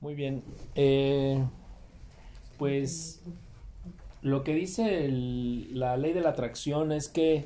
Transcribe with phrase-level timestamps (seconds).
[0.00, 0.42] Muy bien.
[0.74, 1.44] Eh,
[2.58, 3.20] pues
[4.22, 7.44] lo que dice el- la ley de la atracción es que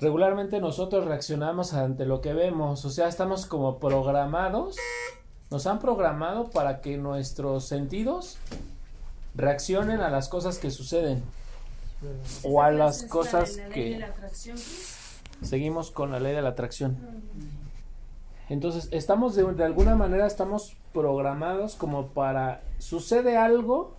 [0.00, 4.76] regularmente nosotros reaccionamos ante lo que vemos, o sea, estamos como programados,
[5.50, 8.38] nos han programado para que nuestros sentidos
[9.34, 11.22] reaccionen a las cosas que suceden
[12.44, 13.98] o a las cosas que
[15.42, 16.96] seguimos con la ley de la atracción.
[18.50, 23.94] Entonces, estamos de, de alguna manera estamos programados como para sucede algo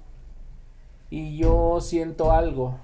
[1.10, 2.78] y yo siento algo.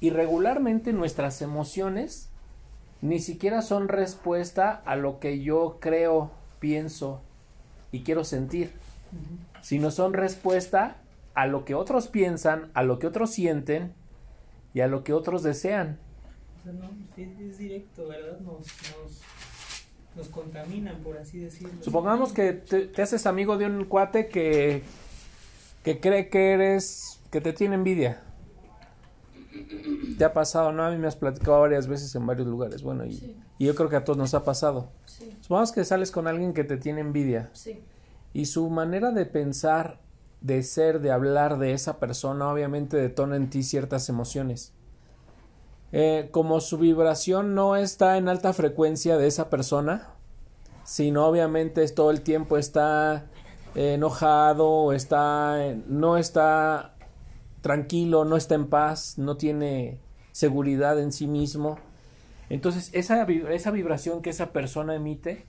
[0.00, 2.30] Y regularmente nuestras emociones
[3.02, 7.20] ni siquiera son respuesta a lo que yo creo, pienso
[7.92, 8.72] y quiero sentir,
[9.60, 10.96] sino son respuesta
[11.34, 13.92] a lo que otros piensan, a lo que otros sienten
[14.72, 15.98] y a lo que otros desean.
[16.60, 18.38] O sea, no, es, es directo, ¿verdad?
[18.40, 19.22] Nos, nos,
[20.16, 21.82] nos contaminan, por así decirlo.
[21.82, 24.82] Supongamos que te, te haces amigo de un cuate que,
[25.84, 28.22] que cree que eres, que te tiene envidia.
[30.18, 30.84] Te ha pasado, ¿no?
[30.84, 32.82] A mí me has platicado varias veces en varios lugares.
[32.82, 33.36] Bueno, y, Sí.
[33.58, 34.90] y yo creo que a todos nos ha pasado.
[35.06, 37.80] Sí, Supongamos que sales con alguien que te tiene envidia sí,
[38.32, 40.00] y su manera de pensar,
[40.40, 44.72] de ser, de hablar de esa persona, obviamente detona en ti ciertas emociones.
[45.92, 50.08] Eh, como su vibración no está en alta frecuencia de esa persona,
[50.84, 53.26] sino obviamente todo el tiempo está
[53.74, 56.94] eh, enojado, está, no está
[57.60, 59.98] tranquilo, no está en paz, no tiene
[60.32, 61.78] seguridad en sí mismo.
[62.48, 65.46] Entonces, esa, esa vibración que esa persona emite,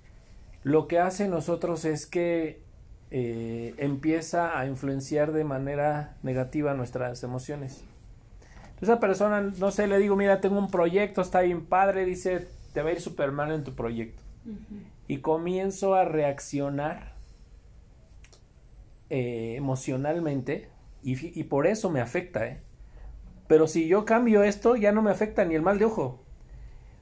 [0.64, 2.62] lo que hace nosotros es que
[3.10, 7.84] eh, empieza a influenciar de manera negativa nuestras emociones.
[8.82, 12.82] Esa persona, no sé, le digo, mira, tengo un proyecto, está bien padre, dice, te
[12.82, 14.22] va a ir super mal en tu proyecto.
[15.08, 17.14] Y comienzo a reaccionar
[19.10, 20.70] eh, emocionalmente
[21.04, 22.62] y, y por eso me afecta, ¿eh?
[23.48, 26.24] Pero si yo cambio esto, ya no me afecta ni el mal de ojo.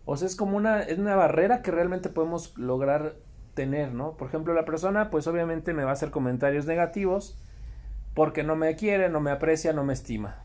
[0.05, 3.17] O sea, es como una, es una barrera que realmente podemos lograr
[3.53, 4.17] tener, ¿no?
[4.17, 7.37] Por ejemplo, la persona, pues obviamente me va a hacer comentarios negativos
[8.15, 10.43] porque no me quiere, no me aprecia, no me estima.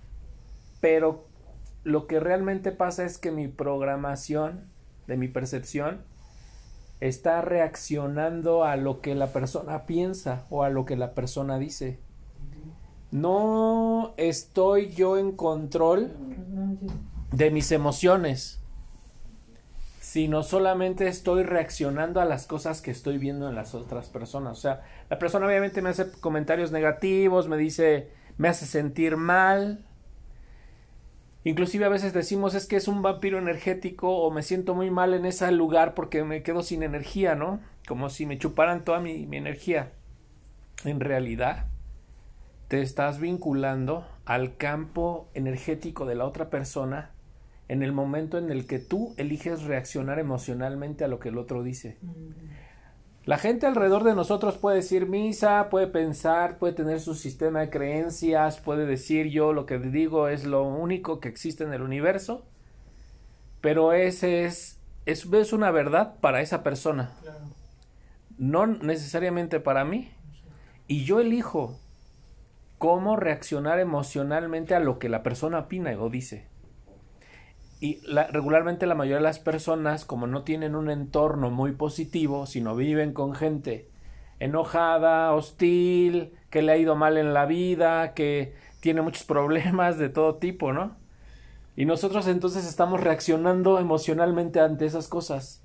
[0.80, 1.26] Pero
[1.84, 4.64] lo que realmente pasa es que mi programación,
[5.06, 6.00] de mi percepción,
[7.00, 11.98] está reaccionando a lo que la persona piensa o a lo que la persona dice.
[13.10, 16.12] No estoy yo en control
[17.32, 18.60] de mis emociones,
[20.00, 24.58] sino solamente estoy reaccionando a las cosas que estoy viendo en las otras personas.
[24.58, 28.08] O sea, la persona obviamente me hace comentarios negativos, me dice,
[28.38, 29.84] me hace sentir mal.
[31.44, 35.12] Inclusive a veces decimos es que es un vampiro energético o me siento muy mal
[35.12, 37.60] en ese lugar porque me quedo sin energía, ¿no?
[37.86, 39.92] Como si me chuparan toda mi, energía.
[40.86, 41.66] En realidad,
[42.68, 47.10] te estás vinculando al campo energético de la otra persona
[47.68, 51.62] en el momento en el que tú eliges reaccionar emocionalmente a lo que el otro
[51.62, 51.98] dice.
[53.24, 57.70] La gente alrededor de nosotros puede decir misa, puede pensar, puede tener su sistema de
[57.70, 62.44] creencias, puede decir yo lo que digo es lo único que existe en el universo,
[63.62, 67.38] pero ese es, es, es una verdad para esa persona, Claro.
[68.36, 70.10] no necesariamente para mí.
[70.86, 71.78] Y yo elijo
[72.76, 76.46] cómo reaccionar emocionalmente a lo que la persona opina o dice.
[77.80, 82.46] Y la- regularmente la mayoría de las personas, como no tienen un entorno muy positivo,
[82.46, 83.90] sino viven con gente
[84.40, 90.08] enojada, hostil, que le ha ido mal en la vida, que tiene muchos problemas de
[90.08, 90.96] todo tipo, ¿no?
[91.76, 95.62] Y nosotros entonces estamos reaccionando emocionalmente ante esas cosas.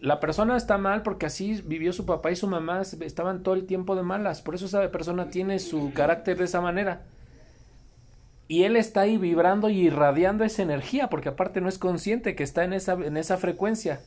[0.00, 3.66] La persona está mal porque así vivió su papá y su mamá, estaban todo el
[3.66, 7.02] tiempo de malas, por eso esa persona tiene su carácter de esa manera.
[8.48, 12.44] Y él está ahí vibrando y irradiando esa energía, porque aparte no es consciente que
[12.44, 14.00] está en esa, en esa frecuencia.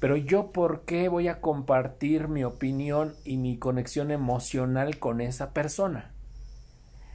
[0.00, 5.54] Pero yo, ¿por qué voy a compartir mi opinión y mi conexión emocional con esa
[5.54, 6.12] persona?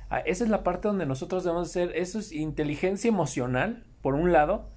[0.10, 4.32] Ah, esa es la parte donde nosotros debemos ser, eso es inteligencia emocional, por un
[4.32, 4.70] lado,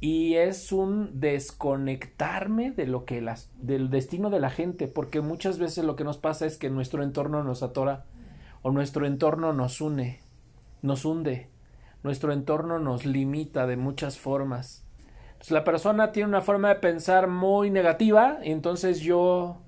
[0.00, 5.58] y es un desconectarme de lo que las, del destino de la gente, porque muchas
[5.58, 8.04] veces lo que nos pasa es que nuestro entorno nos atora
[8.60, 10.20] o nuestro entorno nos une,
[10.82, 11.50] nos hunde,
[12.02, 14.84] nuestro entorno nos limita de muchas formas.
[15.50, 19.62] La persona tiene una forma de pensar muy negativa y entonces yo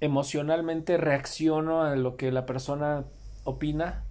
[0.00, 3.04] emocionalmente reacciono a lo que la persona
[3.44, 4.04] opina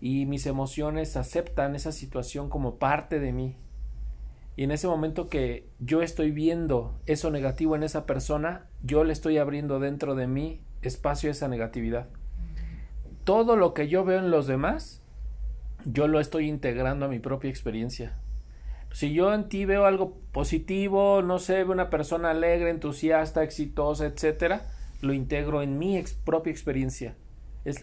[0.00, 3.56] y mis emociones aceptan esa situación como parte de mí.
[4.56, 9.12] Y en ese momento que yo estoy viendo eso negativo en esa persona, yo le
[9.12, 12.08] estoy abriendo dentro de mí espacio a esa negatividad.
[13.24, 15.02] Todo lo que yo veo en los demás,
[15.84, 18.18] yo lo estoy integrando a mi propia experiencia.
[18.92, 24.06] Si yo en ti veo algo positivo, no sé, veo una persona alegre, entusiasta, exitosa,
[24.06, 24.66] etcétera,
[25.00, 27.16] lo integro en mi propia experiencia.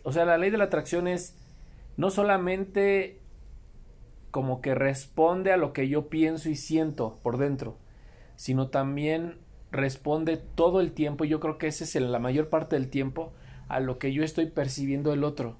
[0.03, 1.35] O sea, la ley de la atracción es
[1.97, 3.19] no solamente
[4.31, 7.77] como que responde a lo que yo pienso y siento por dentro,
[8.35, 9.37] sino también
[9.71, 13.33] responde todo el tiempo, yo creo que ese es la mayor parte del tiempo,
[13.69, 15.55] a lo que yo estoy percibiendo del otro.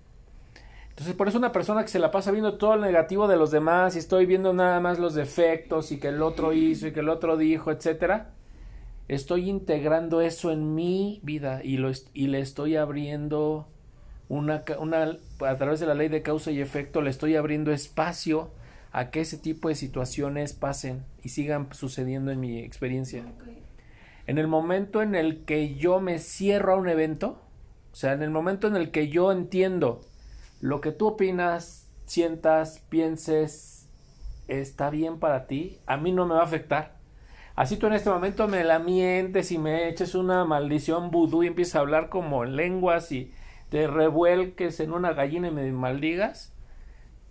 [0.90, 3.52] Entonces, por eso una persona que se la pasa viendo todo lo negativo de los
[3.52, 7.00] demás y estoy viendo nada más los defectos y que el otro hizo y que
[7.00, 8.32] el otro dijo, etcétera,
[9.08, 13.68] estoy integrando eso en mi vida y, lo, y le estoy abriendo
[14.28, 18.52] una, una, a través de la ley de causa y efecto, le estoy abriendo espacio
[18.92, 23.24] a que ese tipo de situaciones pasen y sigan sucediendo en mi experiencia.
[24.28, 27.42] En el momento en el que yo me cierro a un evento,
[27.92, 30.02] o sea, en el momento en el que yo entiendo
[30.62, 33.88] lo que tú opinas, sientas, pienses,
[34.48, 36.98] está bien para ti, a mí no me va a afectar.
[37.56, 41.48] Así tú en este momento me la mientes y me eches una maldición vudú y
[41.48, 43.32] empiezas a hablar como en lenguas y
[43.70, 46.54] te revuelques en una gallina y me maldigas,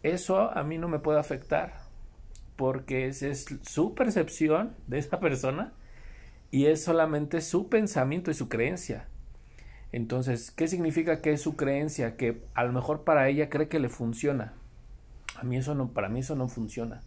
[0.02, 1.88] eso a mí no me puede afectar
[2.56, 5.72] porque esa es su percepción de esa persona
[6.50, 9.06] y es solamente su pensamiento y su creencia.
[9.92, 12.16] Entonces, ¿qué significa que es su creencia?
[12.16, 14.52] Que a lo mejor para ella cree que le funciona.
[15.36, 17.00] A mí eso no, para mí eso no funciona.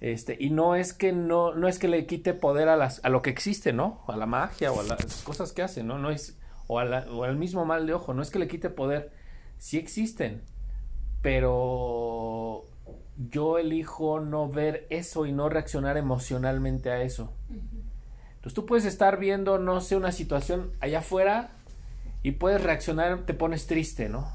[0.00, 3.08] Este, y no es que no, no es que le quite poder a las, a
[3.08, 4.02] lo que existe, ¿no?
[4.08, 5.98] A la magia o a las cosas que hace, ¿no?
[5.98, 9.12] No es, o, o al mismo mal de ojo, no es que le quite poder.
[9.58, 10.42] Sí existen,
[11.22, 12.64] pero
[13.30, 17.32] yo elijo no ver eso y no reaccionar emocionalmente a eso.
[18.36, 21.50] Entonces tú puedes estar viendo, no sé, una situación allá afuera
[22.22, 24.28] y puedes reaccionar, te pones triste, ¿no?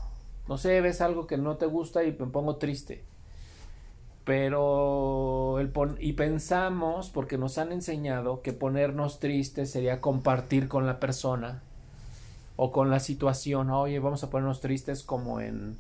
[0.48, 3.04] No sé, ves algo que no te gusta y me pongo triste.
[4.24, 11.00] Pero el y pensamos, porque nos han enseñado que ponernos tristes sería compartir con la
[11.00, 11.62] persona
[12.56, 13.70] o con la situación.
[13.70, 15.78] Oye, vamos a ponernos tristes como en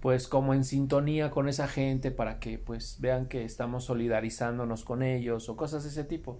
[0.00, 5.02] pues como en sintonía con esa gente para que pues vean que estamos solidarizándonos con
[5.02, 6.38] ellos o cosas de ese tipo.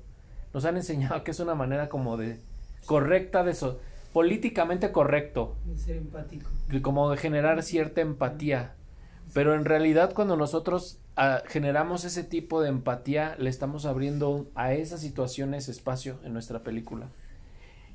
[0.54, 2.38] Nos han enseñado que es una manera como de
[2.86, 3.52] correcta de
[4.12, 5.56] políticamente correcto.
[5.64, 6.50] De ser empático.
[6.82, 8.74] Como de generar cierta empatía.
[9.34, 14.72] Pero en realidad cuando nosotros ah, generamos ese tipo de empatía, le estamos abriendo a
[14.72, 17.08] esas situaciones espacio en nuestra película.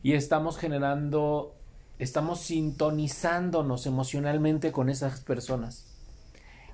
[0.04, 1.56] Y estamos generando
[2.02, 5.86] estamos sintonizándonos emocionalmente con esas personas.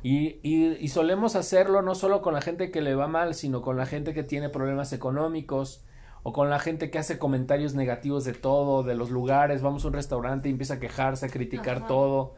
[0.01, 3.75] Y, y, solemos hacerlo no solo con la gente que le va mal, sino con
[3.75, 5.83] la gente que tiene problemas económicos
[6.27, 9.61] o con la gente que hace comentarios negativos de todo, de los lugares.
[9.61, 12.35] Vamos a un restaurante y empieza a quejarse, a criticar todo.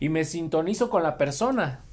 [0.00, 1.84] Y me sintonizo con la persona.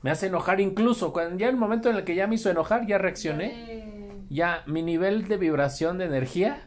[0.00, 1.12] Me hace enojar incluso.
[1.12, 4.24] Cuando ya el momento en el que ya me hizo enojar, ya reaccioné.
[4.30, 6.62] Ya mi nivel de vibración de energía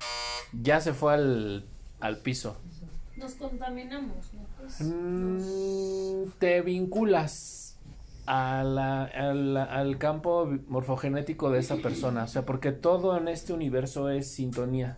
[0.54, 1.66] ya se fue al
[2.02, 2.58] al piso.
[3.18, 4.46] Nos contaminamos, ¿no?
[4.60, 7.65] Pues, mm, te vinculas
[8.26, 14.32] a al campo morfogenético de esa persona, o sea, porque todo en este universo es
[14.32, 14.98] sintonía,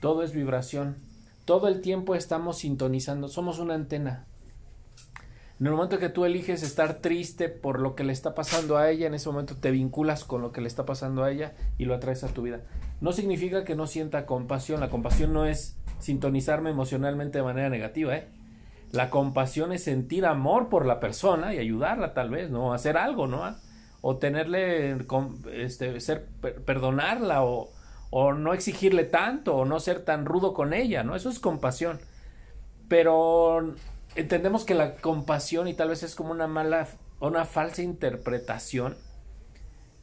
[0.00, 0.96] todo es vibración,
[1.44, 4.26] todo el tiempo estamos sintonizando, somos una antena.
[5.58, 8.88] En el momento que tú eliges estar triste por lo que le está pasando a
[8.88, 11.84] ella, en ese momento te vinculas con lo que le está pasando a ella y
[11.84, 12.62] lo atraes a tu vida.
[13.02, 18.16] No significa que no sienta compasión, la compasión no es sintonizarme emocionalmente de manera negativa,
[18.16, 18.28] ¿eh?
[18.92, 22.72] La compasión es sentir amor por la persona y ayudarla tal vez, ¿no?
[22.72, 23.56] Hacer algo, ¿no?
[24.00, 24.96] O tenerle,
[25.52, 26.26] este, ser,
[26.64, 27.70] perdonarla o,
[28.10, 31.14] o no exigirle tanto o no ser tan rudo con ella, ¿no?
[31.14, 32.00] Eso es compasión.
[32.88, 33.74] Pero
[34.16, 36.88] entendemos que la compasión y tal vez es como una mala,
[37.20, 38.96] una falsa interpretación,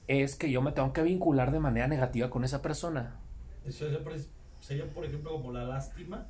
[0.08, 3.20] es que yo me tengo que vincular de manera negativa con esa persona.
[3.66, 4.30] Eso es
[4.62, 6.28] sería, por ejemplo, como la lástima.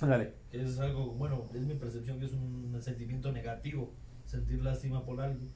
[0.00, 0.34] Dale.
[0.52, 3.92] Es algo, bueno, es mi percepción que es un sentimiento negativo,
[4.24, 5.50] sentir lástima por alguien.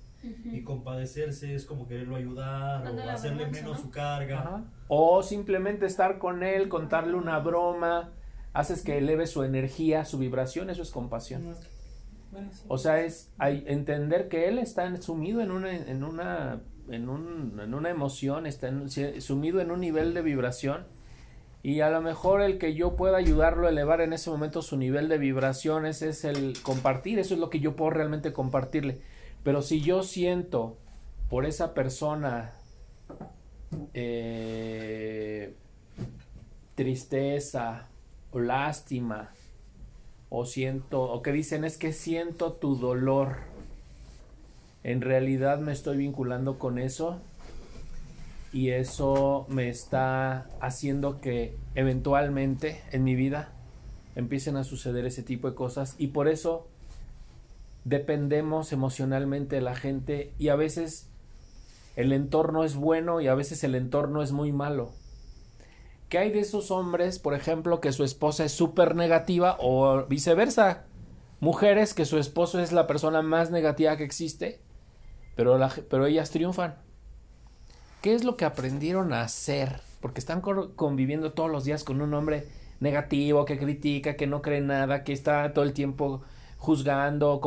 [0.45, 4.65] Y compadecerse es como quererlo ayudar o hacerle menos su carga.
[4.89, 8.11] O simplemente estar con él, contarle una broma,
[8.53, 11.55] haces que eleve su energía, su vibración, eso es compasión.
[12.69, 17.59] O sea, es hay, entender que él está sumido en una, en una, en, un,
[17.59, 18.71] en una emoción, está
[19.21, 20.85] sumido en un nivel de vibración
[21.63, 24.77] y a lo mejor el que yo pueda ayudarlo a elevar en ese momento su
[24.77, 29.01] nivel de vibraciones es el compartir, eso es lo que yo puedo realmente compartirle.
[29.43, 30.79] Pero si yo siento
[31.29, 32.53] por esa persona
[33.95, 35.55] eh,
[36.75, 37.89] tristeza
[38.33, 39.31] o lástima
[40.29, 43.37] o siento o que dicen es que siento tu dolor
[44.83, 47.21] en realidad me estoy vinculando con eso
[48.53, 53.53] y eso me está haciendo que eventualmente en mi vida
[54.17, 56.67] empiecen a suceder ese tipo de cosas y por eso
[57.85, 61.09] dependemos emocionalmente de la gente y a veces
[61.97, 64.91] el entorno es bueno y a veces el entorno es muy malo.
[66.09, 70.87] ¿Qué hay de esos hombres, por ejemplo, que su esposa es súper negativa o viceversa?
[71.39, 74.61] Mujeres que su esposo es la persona más negativa que existe,
[75.37, 76.77] pero, pero ellas triunfan.
[78.01, 79.81] ¿Qué es lo que aprendieron a hacer?
[80.01, 82.49] Porque están conviviendo todos los días con un hombre
[82.81, 86.23] negativo, que critica, que no cree nada, que está todo el tiempo
[86.57, 87.41] juzgando,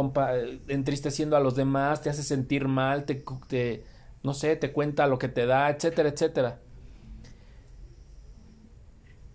[0.68, 3.84] entristeciendo a los demás, te hace sentir mal, te,
[4.22, 6.60] no sé, te cuenta lo que te da, etcétera, etcétera.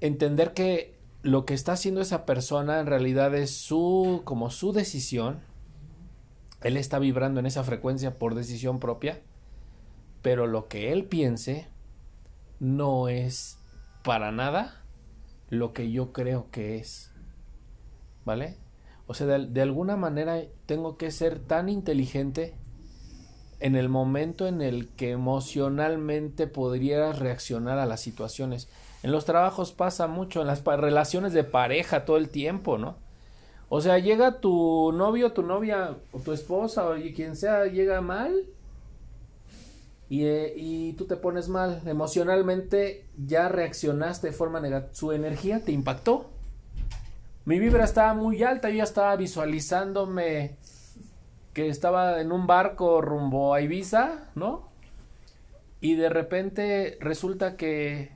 [0.01, 5.41] Entender que lo que está haciendo esa persona en realidad es su, como su decisión.
[6.63, 9.21] Él está vibrando en esa frecuencia por decisión propia,
[10.23, 11.69] pero lo que él piense
[12.61, 13.59] no es
[14.03, 14.83] para nada
[15.49, 17.13] lo que yo creo que es.
[18.25, 18.57] ¿Vale?
[19.07, 22.55] O sea, de, alguna manera tengo que ser tan inteligente
[23.61, 28.69] en el momento en el que emocionalmente podrías reaccionar a las situaciones.
[29.03, 32.97] En los trabajos pasa mucho, en las relaciones de pareja todo el tiempo, ¿no?
[33.71, 38.45] O sea, llega tu novio, tu novia, o tu esposa, o quien sea, llega mal
[40.09, 41.83] y, eh, y tú te pones mal.
[41.87, 44.95] Emocionalmente ya reaccionaste de forma negativa.
[44.95, 46.31] Su energía te impactó.
[47.45, 50.57] Mi vibra estaba muy alta, yo ya estaba visualizándome
[51.55, 54.69] que estaba en un barco rumbo a Ibiza, ¿no?
[55.81, 58.13] Y de repente resulta que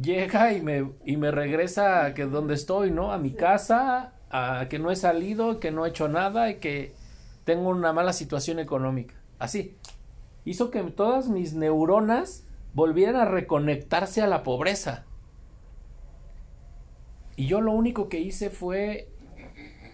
[0.00, 3.12] llega y me, y me regresa a que donde estoy, ¿no?
[3.12, 6.94] A mi casa, a que no he salido, que no he hecho nada y que
[7.44, 9.14] tengo una mala situación económica.
[9.38, 9.76] Así.
[10.44, 15.06] Hizo que todas mis neuronas volvieran a reconectarse a la pobreza.
[17.36, 19.08] Y yo lo único que hice fue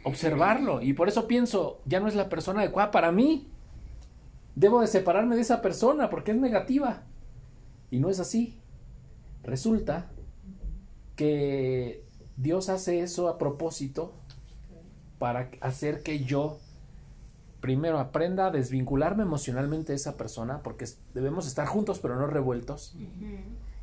[0.02, 0.82] observarlo.
[0.82, 3.48] Y por eso pienso, ya no es la persona adecuada para mí.
[4.54, 7.04] Debo de separarme de esa persona porque es negativa.
[7.90, 8.58] Y no es así.
[9.42, 10.10] Resulta
[11.16, 12.04] que
[12.36, 14.14] Dios hace eso a propósito
[15.18, 16.58] para hacer que yo
[17.60, 22.96] primero aprenda a desvincularme emocionalmente de esa persona, porque debemos estar juntos pero no revueltos.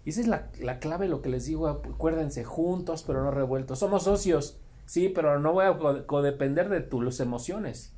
[0.06, 3.80] Y esa es la, la clave, lo que les digo, acuérdense, juntos pero no revueltos.
[3.80, 7.94] Somos socios, Sí, pero no voy a codepender de tus emociones.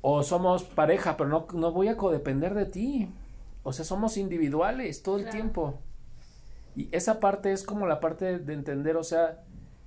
[0.00, 3.14] O somos pareja, pero no, no, voy a codepender de ti.
[3.62, 5.78] O sea, somos individuales todo el tiempo.
[6.74, 9.44] Y esa parte es como la parte de entender, o sea,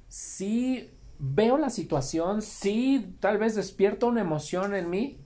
[0.08, 0.90] sí
[1.24, 5.20] veo la situación, sí tal vez despierto una emoción en mí,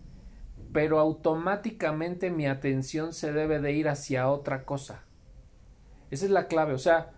[0.73, 5.03] pero automáticamente mi atención se debe de ir hacia otra cosa.
[6.11, 7.11] Esa es la clave, o sea,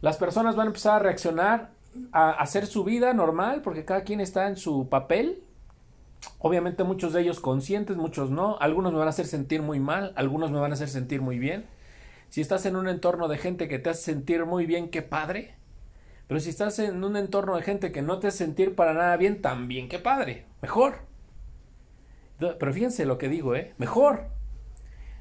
[0.00, 1.70] las personas van a empezar a reaccionar
[2.12, 5.42] a hacer su vida normal, porque cada quien está en su papel.
[6.38, 8.56] Obviamente muchos de ellos conscientes, muchos no.
[8.58, 11.38] Algunos me van a hacer sentir muy mal, algunos me van a hacer sentir muy
[11.38, 11.66] bien.
[12.30, 15.54] Si estás en un entorno de gente que te hace sentir muy bien, qué padre.
[16.26, 19.16] Pero si estás en un entorno de gente que no te hace sentir para nada
[19.16, 20.46] bien, también qué padre.
[20.62, 21.00] Mejor.
[22.38, 23.74] Pero fíjense lo que digo, ¿eh?
[23.78, 24.28] Mejor.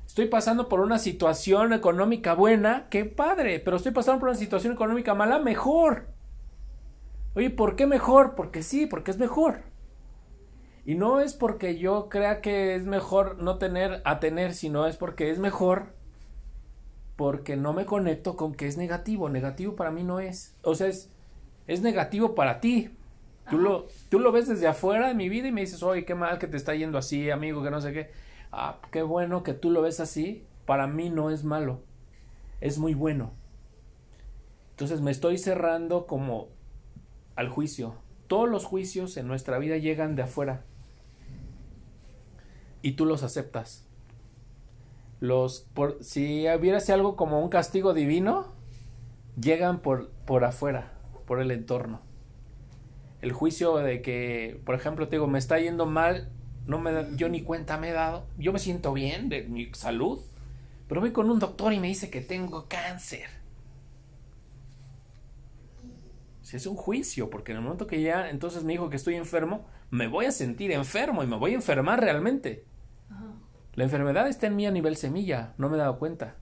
[0.05, 3.60] Estoy pasando por una situación económica buena, qué padre.
[3.60, 6.07] Pero estoy pasando por una situación económica mala, mejor.
[7.36, 8.36] Oye, ¿por qué mejor?
[8.36, 9.63] Porque sí, porque es mejor.
[10.86, 14.98] Y no es porque yo crea que es mejor no tener a tener, sino es
[14.98, 15.95] porque es mejor
[17.23, 19.29] porque no me conecto con que es negativo.
[19.29, 20.57] Negativo para mí no es.
[20.61, 21.09] O sea, es,
[21.67, 22.89] es negativo para ti.
[23.49, 26.15] Tú lo, tú lo ves desde afuera de mi vida y me dices, oye, qué
[26.15, 28.11] mal que te está yendo así, amigo, que no sé qué.
[28.51, 30.45] Ah, qué bueno que tú lo ves así.
[30.65, 31.79] Para mí no es malo.
[32.59, 33.31] Es muy bueno.
[34.71, 36.49] Entonces me estoy cerrando como
[37.37, 37.95] al juicio.
[38.27, 40.65] Todos los juicios en nuestra vida llegan de afuera
[42.81, 43.87] y tú los aceptas.
[45.23, 48.53] Los, por, si hubiera algo como un castigo divino,
[49.39, 50.91] llegan por, por afuera,
[51.25, 52.01] por el entorno.
[53.21, 56.29] El juicio de que, por ejemplo, te digo, me está yendo mal,
[56.67, 58.25] no me yo ni cuenta me he dado.
[58.37, 60.19] Yo me siento bien de mi salud,
[60.89, 63.43] pero voy con un doctor y me dice que tengo cáncer
[66.57, 69.65] es un juicio, porque en el momento que ya entonces me dijo que estoy enfermo,
[69.89, 72.65] me voy a sentir enfermo y me voy a enfermar realmente.
[73.75, 76.35] La enfermedad está en mí a nivel semilla, no me he dado cuenta.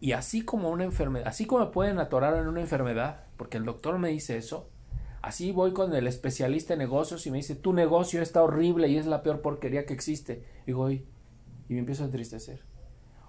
[0.00, 3.64] Y así como una enfermedad, así como me pueden atorar en una enfermedad, porque el
[3.64, 4.68] doctor me dice eso,
[5.20, 8.96] así voy con el especialista en negocios y me dice, tu negocio está horrible y
[8.96, 10.44] es la peor porquería que existe.
[10.62, 11.06] Y digo, y,
[11.68, 12.64] me empiezo a entristecer.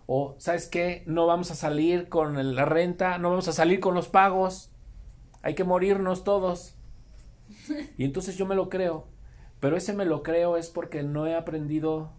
[0.05, 1.03] O, ¿sabes qué?
[1.05, 4.71] No vamos a salir con la renta, no vamos a salir con los pagos,
[5.41, 6.75] hay que morirnos todos.
[7.97, 9.07] Y entonces yo me lo creo,
[9.63, 12.11] pero ese me lo creo es porque no he aprendido,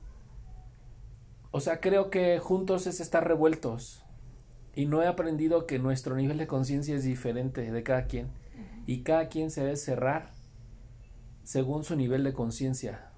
[1.50, 4.02] o sea, creo que juntos es estar revueltos
[4.74, 8.28] y no he aprendido que nuestro nivel de conciencia es diferente de cada quien
[8.86, 10.30] y cada quien se debe cerrar
[11.42, 13.10] según su nivel de conciencia.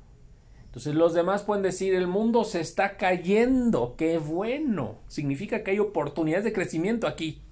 [0.64, 5.78] Entonces los demás pueden decir, el mundo se está cayendo, qué bueno, significa que hay
[5.78, 7.46] oportunidades de crecimiento aquí.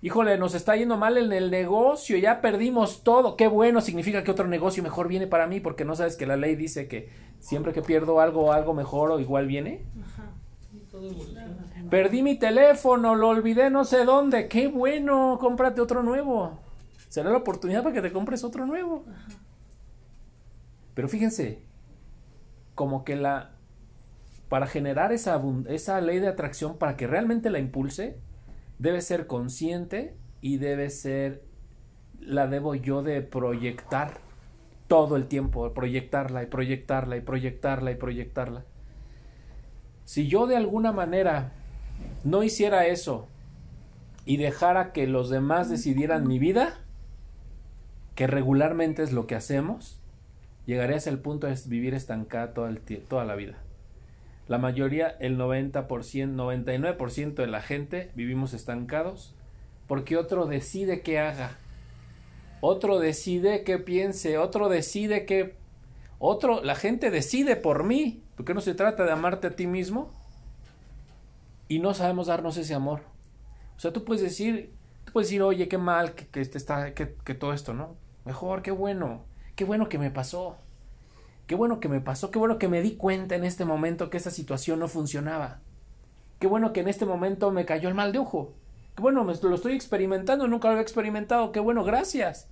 [0.00, 4.30] Híjole, nos está yendo mal en el negocio, ya perdimos todo, qué bueno, significa que
[4.30, 7.08] otro negocio mejor viene para mí, porque no sabes que la ley dice que
[7.40, 9.84] siempre que pierdo algo, algo mejor o igual viene.
[10.04, 10.30] Ajá.
[11.90, 14.48] Perdí mi teléfono, lo olvidé no sé dónde.
[14.48, 16.58] Qué bueno, cómprate otro nuevo.
[17.08, 19.04] Será la oportunidad para que te compres otro nuevo.
[20.94, 21.62] Pero fíjense,
[22.74, 23.52] como que la
[24.48, 28.18] para generar esa, esa ley de atracción, para que realmente la impulse,
[28.78, 31.42] debe ser consciente y debe ser,
[32.20, 34.18] la debo yo de proyectar
[34.86, 38.64] todo el tiempo, proyectarla y proyectarla y proyectarla y proyectarla.
[40.04, 41.52] Si yo de alguna manera
[42.24, 43.28] no hiciera eso
[44.24, 46.78] y dejara que los demás decidieran mi vida,
[48.14, 50.00] que regularmente es lo que hacemos,
[50.66, 53.58] llegaría hasta el punto de vivir estancada toda la vida.
[54.48, 59.34] La mayoría, el 90%, 99% de la gente vivimos estancados
[59.86, 61.52] porque otro decide qué haga.
[62.60, 65.56] Otro decide qué piense, otro decide qué
[66.18, 70.10] otro, la gente decide por mí, porque no se trata de amarte a ti mismo
[71.68, 73.02] y no sabemos darnos ese amor.
[73.76, 74.74] O sea, tú puedes decir,
[75.04, 77.96] tú puedes decir, oye, qué mal que, que está, que, que todo esto, ¿no?
[78.24, 80.56] Mejor, qué bueno, qué bueno que me pasó.
[81.48, 84.18] Qué bueno que me pasó, qué bueno que me di cuenta en este momento que
[84.18, 85.62] esa situación no funcionaba.
[86.38, 88.52] Qué bueno que en este momento me cayó el mal de ojo.
[88.94, 91.50] Qué bueno, me, lo estoy experimentando, nunca lo había experimentado.
[91.50, 92.48] Qué bueno, gracias.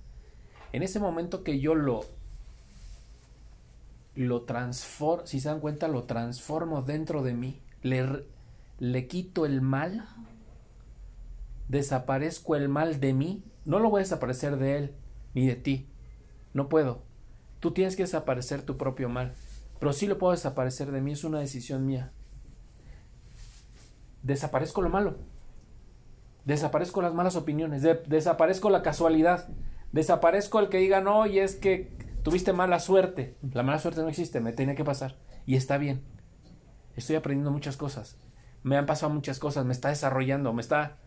[0.73, 2.05] En ese momento que yo lo
[4.15, 8.25] lo transformo, si se dan cuenta, lo transformo dentro de mí, le,
[8.79, 10.09] le quito el mal,
[11.67, 14.95] desaparezco el mal de mí, no lo voy a desaparecer de él
[15.35, 15.87] ni de ti,
[16.55, 17.06] no puedo.
[17.59, 19.33] Tú tienes que desaparecer tu propio mal,
[19.79, 22.11] pero sí lo puedo desaparecer de mí, es una decisión mía.
[24.23, 25.17] Desaparezco lo malo,
[26.45, 29.47] desaparezco las malas opiniones, de- desaparezco la casualidad,
[29.91, 33.37] desaparezco el que diga no y es que tuviste mala suerte.
[33.53, 35.15] La mala suerte no existe, me tiene que pasar
[35.45, 36.03] y está bien.
[36.95, 38.17] Estoy aprendiendo muchas cosas,
[38.63, 40.97] me han pasado muchas cosas, me está desarrollando, me está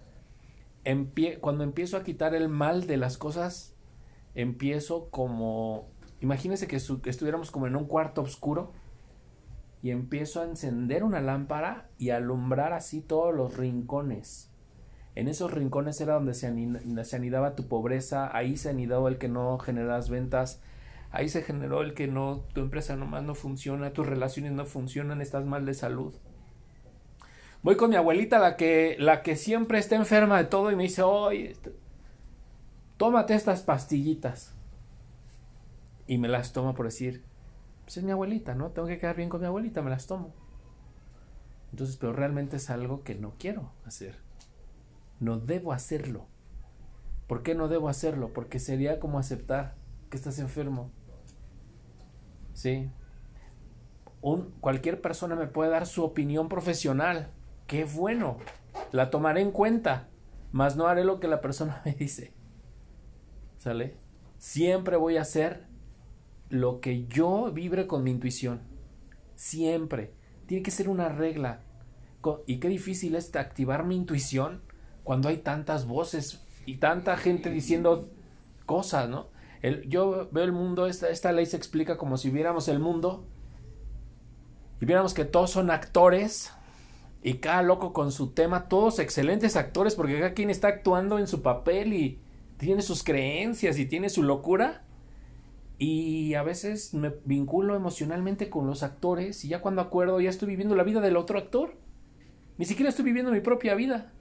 [1.40, 3.74] cuando empiezo a quitar el mal de las cosas,
[4.34, 8.72] empiezo como imagínense que, estuviéramos como en un cuarto oscuro
[9.82, 14.50] y empiezo a encender una lámpara y a alumbrar así todos los rincones.
[15.14, 16.52] En esos rincones era donde se,
[17.04, 20.60] se anidaba tu pobreza, ahí se anidaba el que no generas ventas,
[21.10, 25.20] ahí se generó el que no, tu empresa nomás no funciona, tus relaciones no funcionan,
[25.20, 26.14] estás mal de salud.
[27.62, 30.84] Voy con mi abuelita, la que, la que siempre está enferma de todo, y me
[30.84, 31.72] dice, oye, este,
[32.96, 34.54] tómate estas pastillitas.
[36.10, 37.22] Y me las tomo por decir,
[37.84, 38.70] pues es mi abuelita, ¿no?
[38.70, 40.34] Tengo que quedar bien con mi abuelita, me las tomo.
[41.70, 44.18] Entonces, pero realmente es algo que no quiero hacer.
[45.20, 46.26] No debo hacerlo.
[47.28, 48.32] ¿Por qué no debo hacerlo?
[48.32, 49.76] Porque sería como aceptar
[50.10, 50.90] que estás enfermo.
[52.54, 52.90] Sí.
[54.20, 57.30] Un, cualquier persona me puede dar su opinión profesional.
[57.68, 58.38] Qué bueno.
[58.90, 60.08] La tomaré en cuenta.
[60.50, 62.32] Mas no haré lo que la persona me dice.
[63.58, 63.94] ¿Sale?
[64.38, 65.69] Siempre voy a hacer
[66.50, 68.60] lo que yo vibre con mi intuición.
[69.36, 70.12] Siempre.
[70.46, 71.62] Tiene que ser una regla.
[72.46, 74.60] Y qué difícil es activar mi intuición
[75.04, 78.10] cuando hay tantas voces y tanta gente diciendo
[78.66, 79.28] cosas, ¿no?
[79.88, 83.24] Yo veo el mundo, esta, esta ley se explica como si viéramos el mundo
[84.80, 86.52] y viéramos que todos son actores
[87.22, 91.26] y cada loco con su tema, todos excelentes actores porque cada quien está actuando en
[91.26, 92.20] su papel y
[92.56, 94.84] tiene sus creencias y tiene su locura.
[95.82, 100.48] Y a veces me vinculo emocionalmente con los actores y ya cuando acuerdo ya estoy
[100.48, 101.72] viviendo la vida del otro actor.
[102.58, 104.12] Ni siquiera estoy viviendo mi propia vida.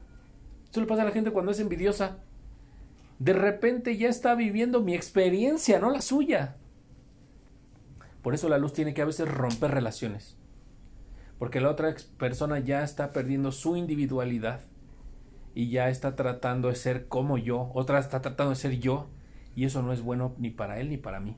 [0.72, 2.20] Eso le pasa a la gente cuando es envidiosa.
[3.20, 6.56] De repente ya está viviendo mi experiencia, no la suya.
[8.22, 10.38] Por eso la luz tiene que a veces romper relaciones.
[11.40, 14.62] Porque la otra persona ya está perdiendo su individualidad
[15.54, 19.08] y ya está tratando de ser como yo, otra está tratando de ser yo
[19.58, 21.36] y eso no es bueno ni para él ni para mí.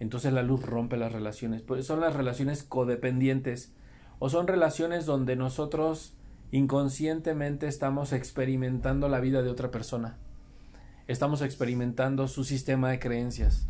[0.00, 1.62] Entonces la luz rompe las relaciones.
[1.62, 3.72] Pues son las relaciones codependientes
[4.18, 6.14] o son relaciones donde nosotros
[6.50, 10.16] inconscientemente estamos experimentando la vida de otra persona.
[11.06, 13.66] Estamos experimentando su sistema de creencias.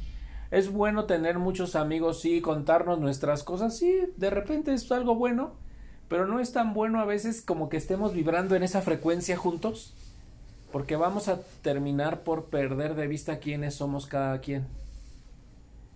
[0.50, 5.52] Es bueno tener muchos amigos, sí, contarnos nuestras cosas, sí, de repente es algo bueno,
[6.08, 9.94] pero no es tan bueno a veces como que estemos vibrando en esa frecuencia juntos,
[10.72, 14.66] porque vamos a terminar por perder de vista quiénes somos cada quien.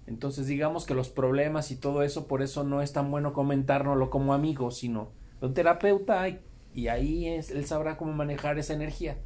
[0.07, 4.11] Entonces digamos que los problemas y todo eso, por eso no es tan bueno comentárnoslo
[4.11, 5.11] como amigos, sino
[5.41, 6.29] un terapeuta
[6.75, 9.19] y ahí es, él sabrá cómo manejar esa energía,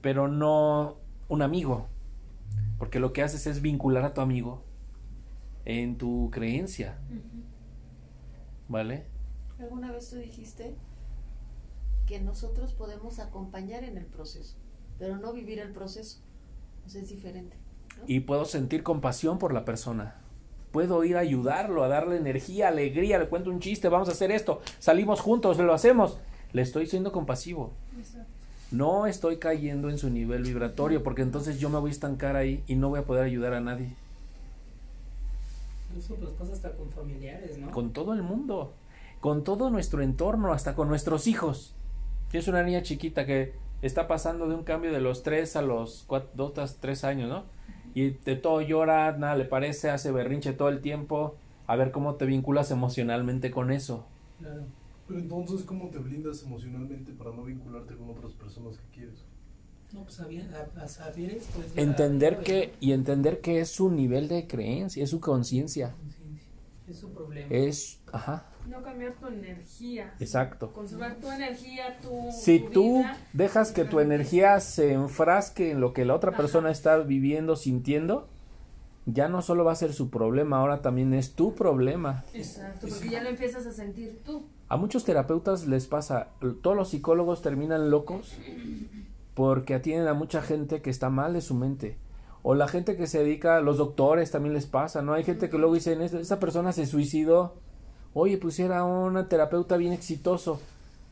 [0.00, 0.96] pero no
[1.28, 1.88] un amigo,
[2.78, 4.62] porque lo que haces es vincular a tu amigo
[5.64, 6.98] en tu creencia,
[8.68, 9.06] ¿vale?
[9.58, 10.74] ¿Alguna vez tú dijiste
[12.06, 14.56] que nosotros podemos acompañar en el proceso,
[14.98, 16.20] pero no vivir el proceso?
[16.84, 17.56] O sea, es diferente.
[18.06, 20.16] Y puedo sentir compasión por la persona.
[20.72, 24.32] Puedo ir a ayudarlo, a darle energía, alegría, le cuento un chiste, vamos a hacer
[24.32, 26.18] esto, salimos juntos, lo hacemos.
[26.52, 27.72] Le estoy siendo compasivo.
[28.70, 32.64] No estoy cayendo en su nivel vibratorio porque entonces yo me voy a estancar ahí
[32.66, 33.94] y no voy a poder ayudar a nadie.
[35.96, 37.70] Eso pues pasa hasta con familiares, ¿no?
[37.70, 38.72] Con todo el mundo,
[39.20, 41.74] con todo nuestro entorno, hasta con nuestros hijos.
[42.30, 46.04] Tienes una niña chiquita que está pasando de un cambio de los tres a los
[46.06, 47.44] cuatro, dos, tres años, ¿no?
[47.94, 51.36] Y de todo llora, nada le parece, hace berrinche todo el tiempo.
[51.66, 54.04] A ver cómo te vinculas emocionalmente con eso.
[54.40, 54.64] Claro.
[55.06, 59.24] Pero entonces, ¿cómo te blindas emocionalmente para no vincularte con otras personas que quieres?
[59.92, 61.60] No, pues saber, a, saber esto.
[61.62, 65.94] Es entender que, y entender que es su nivel de creencia, es su conciencia.
[66.88, 67.46] Es su problema.
[67.48, 68.46] Es, ajá.
[68.68, 70.14] No cambiar tu energía.
[70.20, 70.72] Exacto.
[70.72, 72.30] Conservar tu energía, tu.
[72.32, 76.96] Si tú dejas que tu energía se enfrasque en lo que la otra persona está
[76.98, 78.28] viviendo, sintiendo,
[79.06, 82.24] ya no solo va a ser su problema, ahora también es tu problema.
[82.32, 84.46] Exacto, porque ya lo empiezas a sentir tú.
[84.68, 86.28] A muchos terapeutas les pasa,
[86.62, 88.34] todos los psicólogos terminan locos
[89.34, 91.98] porque atienden a mucha gente que está mal de su mente.
[92.42, 95.14] O la gente que se dedica, los doctores también les pasa, ¿no?
[95.14, 97.56] Hay gente que luego dicen, esa persona se suicidó.
[98.14, 100.60] Oye, pues era una terapeuta bien exitoso.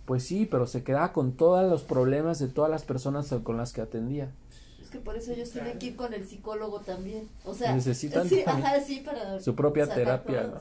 [0.06, 3.72] Pues sí, pero se quedaba con todos los problemas de todas las personas con las
[3.72, 4.32] que atendía.
[4.80, 7.28] Es que por eso ellos tienen que ir con el psicólogo también.
[7.44, 10.54] O sea, necesitan sí, ajá, sí, para su propia terapia.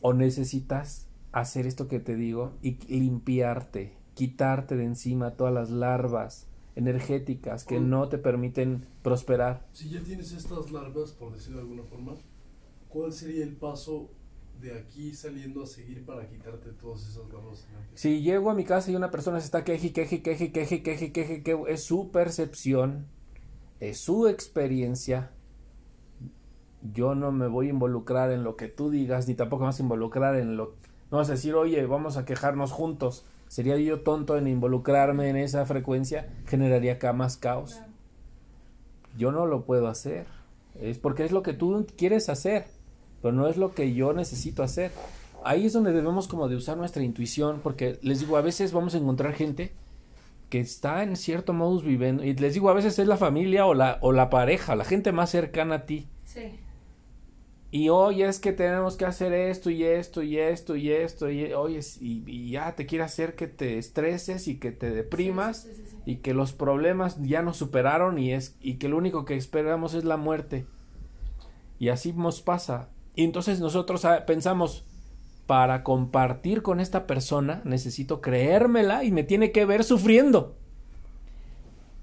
[0.00, 6.46] O necesitas hacer esto que te digo y limpiarte, quitarte de encima todas las larvas
[6.76, 9.66] energéticas que no te permiten prosperar.
[9.72, 12.14] Si ya tienes estas larvas, por decirlo de alguna forma,
[12.88, 14.10] ¿cuál sería el paso
[14.60, 18.00] de aquí saliendo a seguir para quitarte esas larvas energéticas?
[18.00, 21.12] Si llego a mi casa y una persona se está queje, queje, queje, queje, queje,
[21.12, 23.06] queje, queje, es su percepción,
[23.80, 25.30] es su experiencia.
[26.92, 29.80] Yo no me voy a involucrar en lo que tú digas, ni tampoco me vas
[29.80, 30.74] a involucrar en lo
[31.10, 33.24] no vas a decir, oye, vamos a quejarnos juntos.
[33.48, 37.80] Sería yo tonto en involucrarme en esa frecuencia, generaría acá más caos.
[39.16, 40.26] Yo no lo puedo hacer.
[40.74, 42.66] Es porque es lo que tú quieres hacer,
[43.22, 44.92] pero no es lo que yo necesito hacer.
[45.44, 48.94] Ahí es donde debemos como de usar nuestra intuición, porque les digo, a veces vamos
[48.94, 49.72] a encontrar gente
[50.50, 53.74] que está en cierto modus viviendo, y les digo, a veces es la familia o
[53.74, 56.06] la, o la pareja, la gente más cercana a ti.
[56.24, 56.60] Sí
[57.70, 61.52] y hoy es que tenemos que hacer esto y esto y esto y esto y
[61.52, 65.68] hoy y, ya te quiere hacer que te estreses y que te deprimas
[66.06, 69.94] y que los problemas ya nos superaron y es y que lo único que esperamos
[69.94, 70.64] es la muerte
[71.78, 74.86] y así nos pasa y entonces nosotros ah, pensamos
[75.46, 80.56] para compartir con esta persona necesito creérmela y me tiene que ver sufriendo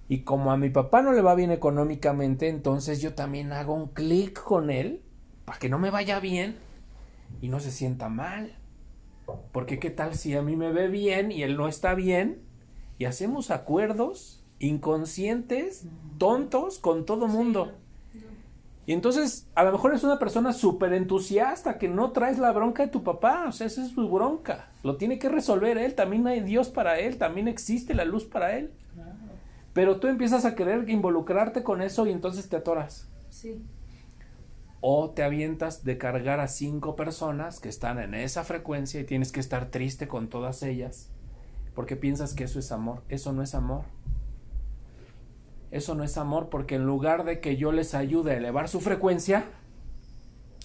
[0.09, 3.87] y como a mi papá no le va bien económicamente entonces yo también hago un
[3.87, 5.01] clic con él
[5.45, 6.57] para que no me vaya bien
[7.41, 8.55] y no se sienta mal.
[9.51, 12.41] Porque qué tal si a mí me ve bien y él no está bien
[12.97, 15.85] y hacemos acuerdos inconscientes,
[16.17, 17.73] tontos con todo mundo.
[18.85, 22.83] Y entonces a lo mejor es una persona súper entusiasta que no traes la bronca
[22.83, 24.69] de tu papá, o sea, esa es su bronca.
[24.83, 28.57] Lo tiene que resolver él, también hay Dios para él, también existe la luz para
[28.57, 28.71] él.
[29.73, 33.07] Pero tú empiezas a querer involucrarte con eso y entonces te atoras.
[33.29, 33.61] Sí
[34.85, 39.31] o te avientas de cargar a cinco personas que están en esa frecuencia y tienes
[39.31, 41.09] que estar triste con todas ellas
[41.73, 43.01] porque piensas que eso es amor.
[43.09, 43.83] Eso no es amor.
[45.73, 48.79] Eso no es amor porque en lugar de que yo les ayude a elevar su
[48.79, 49.45] frecuencia,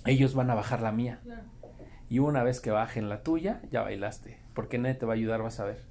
[0.05, 1.21] ellos van a bajar la mía.
[1.25, 1.44] Claro.
[2.11, 4.38] Y una vez que bajen la tuya, ya bailaste.
[4.53, 5.83] Porque nadie te va a ayudar, vas a ver.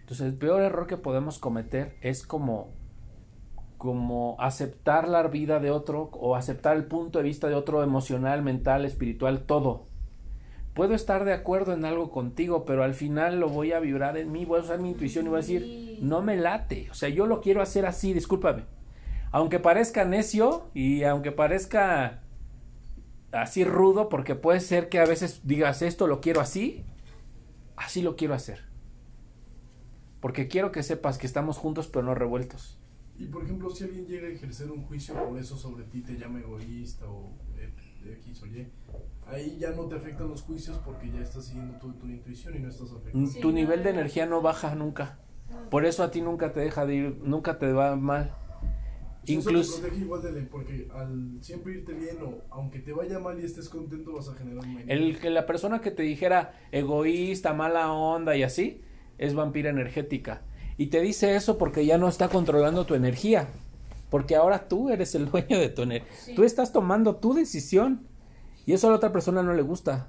[0.00, 2.72] Entonces, el peor error que podemos cometer es como,
[3.78, 8.42] como aceptar la vida de otro o aceptar el punto de vista de otro emocional,
[8.42, 9.86] mental, espiritual, todo.
[10.74, 14.32] Puedo estar de acuerdo en algo contigo, pero al final lo voy a vibrar en
[14.32, 16.88] mí, voy a usar mi intuición y voy a decir, no me late.
[16.90, 18.64] O sea, yo lo quiero hacer así, discúlpame.
[19.30, 22.22] Aunque parezca necio y aunque parezca
[23.30, 26.84] así rudo, porque puede ser que a veces digas esto lo quiero así,
[27.76, 28.64] así lo quiero hacer.
[30.20, 32.80] Porque quiero que sepas que estamos juntos pero no revueltos.
[33.16, 36.16] Y por ejemplo, si alguien llega a ejercer un juicio por eso sobre ti, te
[36.16, 37.72] llama egoísta o eh,
[38.22, 38.66] X o Y,
[39.26, 42.58] ahí ya no te afectan los juicios porque ya estás siguiendo tu, tu intuición y
[42.60, 43.30] no estás afectando.
[43.30, 45.18] Sí, tu nivel de energía no baja nunca.
[45.70, 48.34] Por eso a ti nunca te deja de ir, nunca te va mal.
[49.24, 52.92] Eso Incluso- te protege igual de ley, porque al siempre irte bien o aunque te
[52.92, 56.02] vaya mal y estés contento vas a generar un El que la persona que te
[56.02, 58.82] dijera egoísta, mala onda y así,
[59.16, 60.42] es vampira energética.
[60.76, 63.48] Y te dice eso porque ya no está controlando tu energía.
[64.10, 66.12] Porque ahora tú eres el dueño de tu energía.
[66.16, 66.34] Sí.
[66.34, 68.06] Tú estás tomando tu decisión.
[68.66, 70.08] Y eso a la otra persona no le gusta.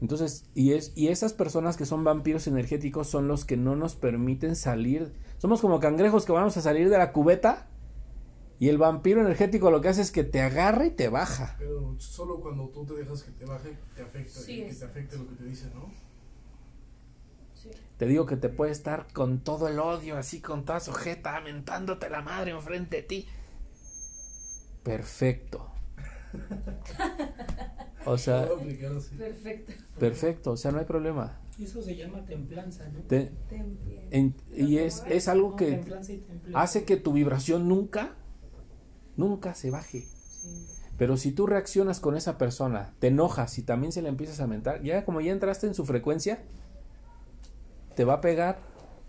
[0.00, 3.94] Entonces, y, es, y esas personas que son vampiros energéticos son los que no nos
[3.94, 5.12] permiten salir.
[5.38, 7.68] Somos como cangrejos que vamos a salir de la cubeta.
[8.58, 11.56] Y el vampiro energético lo que hace es que te agarra y te baja.
[11.58, 14.84] Pero solo cuando tú te dejas que te baje, te afecta Sí, y que te
[14.84, 15.90] afecte lo que te dicen, ¿no?
[17.54, 17.70] Sí.
[17.96, 22.10] Te digo que te puede estar con todo el odio, así con toda sujeta, mentándote
[22.10, 23.28] la madre enfrente de ti.
[24.82, 25.71] Perfecto.
[28.04, 28.48] O sea.
[29.16, 29.72] Perfecto.
[29.98, 31.38] perfecto, o sea, no hay problema.
[31.60, 32.98] Eso se llama templanza, ¿no?
[33.02, 34.08] Te- Temple.
[34.10, 36.60] en- y es, es algo que templanza y templanza.
[36.60, 38.16] hace que tu vibración nunca,
[39.16, 40.00] nunca se baje.
[40.00, 40.66] Sí.
[40.98, 44.48] Pero si tú reaccionas con esa persona, te enojas y también se le empiezas a
[44.48, 46.42] mentar, ya como ya entraste en su frecuencia,
[47.94, 48.58] te va a pegar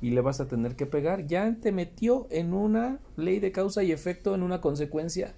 [0.01, 1.25] y le vas a tener que pegar.
[1.25, 5.33] Ya te metió en una ley de causa y efecto, en una consecuencia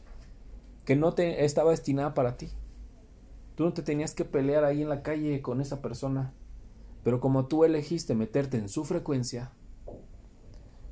[0.85, 2.49] que no te estaba destinada para ti.
[3.55, 6.33] Tú no te tenías que pelear ahí en la calle con esa persona.
[7.03, 9.51] Pero como tú elegiste meterte en su frecuencia,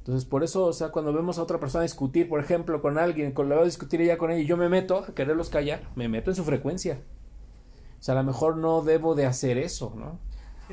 [0.04, 3.32] entonces, por eso, o sea, cuando vemos a otra persona discutir, por ejemplo, con alguien,
[3.32, 5.90] con la voy a discutir ella con ella y yo me meto a quererlos callar,
[5.96, 7.00] me meto en su frecuencia.
[8.02, 10.20] O sea, a lo mejor no debo de hacer eso, ¿no?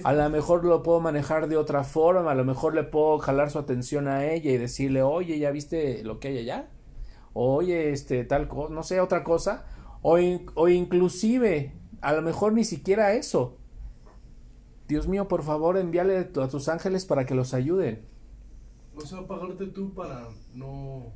[0.03, 3.53] A lo mejor lo puedo manejar de otra forma, a lo mejor le puedo jalar
[3.53, 6.69] su atención a ella y decirle, oye, ¿ya viste lo que hay allá?
[7.33, 9.65] Oye, este, tal cosa, no sé, otra cosa.
[10.03, 13.57] O, in- o inclusive, a lo mejor ni siquiera eso.
[14.89, 18.05] Dios mío, por favor, envíale a tus ángeles para que los ayuden.
[18.97, 21.07] O sea, pagarte tú para no.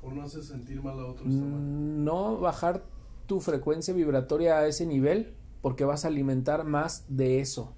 [0.00, 1.28] por no hacer sentir mal a otros.
[1.28, 2.82] Mm, no bajar
[3.26, 7.74] tu frecuencia vibratoria a ese nivel porque vas a alimentar más de eso.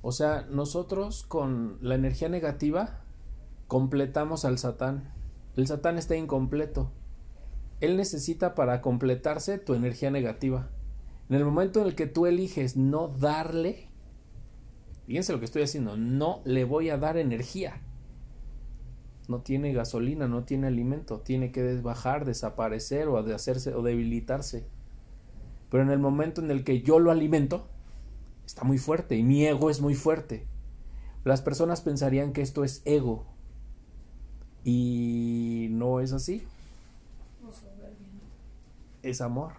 [0.00, 3.00] O sea, nosotros con la energía negativa
[3.66, 5.12] completamos al Satán.
[5.56, 6.92] El Satán está incompleto.
[7.80, 10.70] Él necesita para completarse tu energía negativa.
[11.28, 13.88] En el momento en el que tú eliges no darle,
[15.06, 17.82] fíjense lo que estoy haciendo, no le voy a dar energía
[19.28, 24.66] no tiene gasolina, no tiene alimento, tiene que bajar, desaparecer o hacerse o debilitarse.
[25.70, 27.68] Pero en el momento en el que yo lo alimento,
[28.46, 30.46] está muy fuerte y mi ego es muy fuerte.
[31.24, 33.26] Las personas pensarían que esto es ego
[34.66, 36.42] y no es así,
[39.04, 39.52] es amor.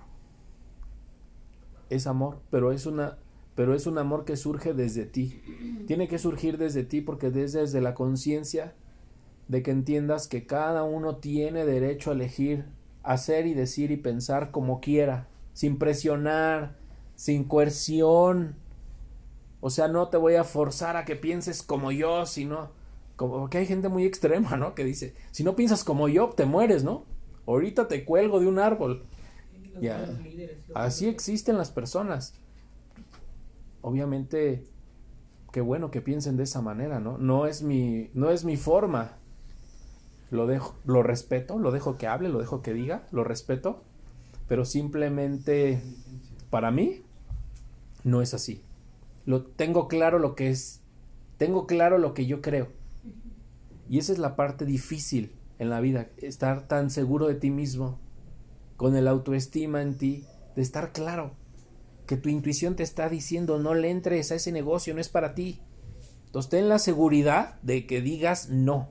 [1.89, 3.17] Es amor, pero es una
[3.55, 5.41] pero es un amor que surge desde ti.
[5.87, 8.75] Tiene que surgir desde ti porque desde, desde la conciencia
[9.47, 12.65] de que entiendas que cada uno tiene derecho a elegir
[13.01, 16.75] hacer y decir y pensar como quiera, sin presionar,
[17.15, 18.57] sin coerción.
[19.61, 22.76] O sea, no te voy a forzar a que pienses como yo, sino
[23.17, 24.75] como porque hay gente muy extrema, ¿no?
[24.75, 27.03] Que dice, si no piensas como yo, te mueres, ¿no?
[27.45, 29.03] Ahorita te cuelgo de un árbol.
[29.81, 30.05] Ya.
[30.23, 32.35] líderes, Así existen las personas.
[33.81, 34.65] Obviamente,
[35.51, 37.17] qué bueno que piensen de esa manera, ¿no?
[37.17, 39.17] No es mi, no es mi forma.
[40.29, 43.81] Lo dejo, lo respeto, lo dejo que hable, lo dejo que diga, lo respeto,
[44.47, 45.81] pero simplemente
[46.49, 47.01] para mí
[48.03, 48.61] no es así.
[49.25, 50.81] Lo tengo claro lo que es,
[51.37, 52.67] tengo claro lo que yo creo.
[53.89, 57.99] Y esa es la parte difícil en la vida, estar tan seguro de ti mismo,
[58.75, 61.35] con el autoestima en ti, de estar claro
[62.07, 65.35] que tu intuición te está diciendo no le entres a ese negocio, no es para
[65.35, 65.61] ti.
[66.25, 68.89] Entonces ten la seguridad de que digas no.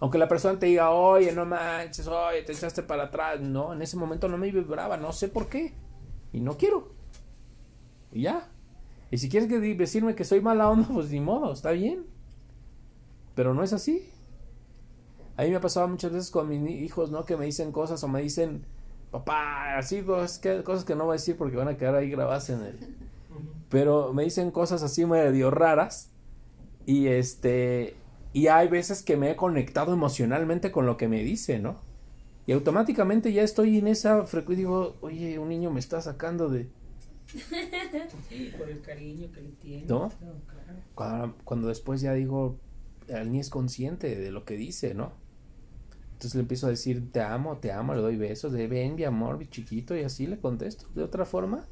[0.00, 3.40] Aunque la persona te diga, oye, no manches, oye, te echaste para atrás.
[3.40, 5.74] No, en ese momento no me vibraba, no sé por qué.
[6.32, 6.92] y no quiero.
[8.12, 8.50] Y ya.
[9.10, 12.06] Y si quieres decirme que soy mala onda, pues ni modo, está bien.
[13.36, 14.10] Pero no es así.
[15.36, 17.24] A mí me ha pasado muchas veces con mis hijos, ¿no?
[17.26, 18.64] Que me dicen cosas o me dicen,
[19.10, 22.10] papá, así cosas que, cosas que no voy a decir porque van a quedar ahí
[22.10, 22.78] grabadas en el...
[23.68, 26.10] Pero me dicen cosas así medio raras
[26.86, 27.94] y este...
[28.32, 31.76] Y hay veces que me he conectado emocionalmente con lo que me dice, ¿no?
[32.46, 36.48] Y automáticamente ya estoy en esa frecuencia y digo, oye, un niño me está sacando
[36.48, 36.68] de...
[38.28, 39.84] Sí, por el cariño que le tiene.
[39.86, 40.08] ¿No?
[40.08, 40.80] claro.
[40.94, 42.56] Cuando, cuando después ya digo,
[43.08, 45.12] el niño es consciente de lo que dice, ¿no?
[46.12, 49.04] Entonces le empiezo a decir, te amo, te amo, le doy besos, de ven, mi
[49.04, 50.86] amor, mi chiquito, y así le contesto.
[50.94, 51.66] De otra forma,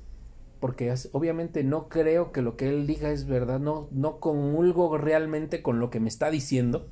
[0.61, 5.63] porque obviamente no creo que lo que él diga es verdad, no, no comulgo realmente
[5.63, 6.89] con lo que me está diciendo.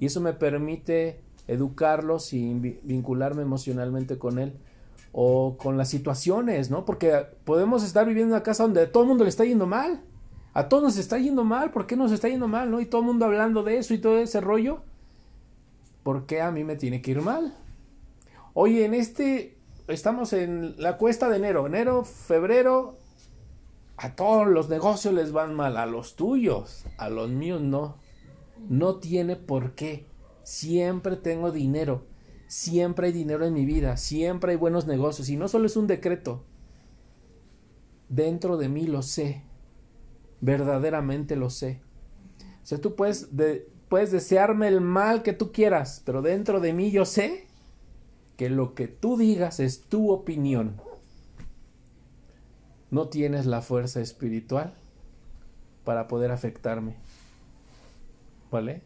[0.00, 4.54] Y eso me permite educarlo sin vi- vincularme emocionalmente con él
[5.12, 6.84] o con las situaciones, ¿no?
[6.84, 7.12] Porque
[7.44, 10.02] podemos estar viviendo en una casa donde a todo el mundo le está yendo mal.
[10.54, 12.80] A todos nos está yendo mal, ¿por qué nos está yendo mal, no?
[12.80, 14.82] Y todo el mundo hablando de eso y todo ese rollo.
[16.02, 17.56] ¿Por qué a mí me tiene que ir mal?
[18.54, 22.98] Oye, en este estamos en la cuesta de enero, enero, febrero,
[23.96, 27.96] a todos los negocios les van mal, a los tuyos, a los míos no.
[28.68, 30.06] No tiene por qué.
[30.42, 32.06] Siempre tengo dinero.
[32.46, 33.96] Siempre hay dinero en mi vida.
[33.96, 35.28] Siempre hay buenos negocios.
[35.28, 36.44] Y no solo es un decreto.
[38.08, 39.42] Dentro de mí lo sé.
[40.44, 41.80] Verdaderamente lo sé.
[42.62, 46.74] O sea, tú puedes, de- puedes desearme el mal que tú quieras, pero dentro de
[46.74, 47.46] mí yo sé
[48.36, 50.76] que lo que tú digas es tu opinión.
[52.90, 54.74] No tienes la fuerza espiritual
[55.82, 56.96] para poder afectarme.
[58.50, 58.82] ¿Vale?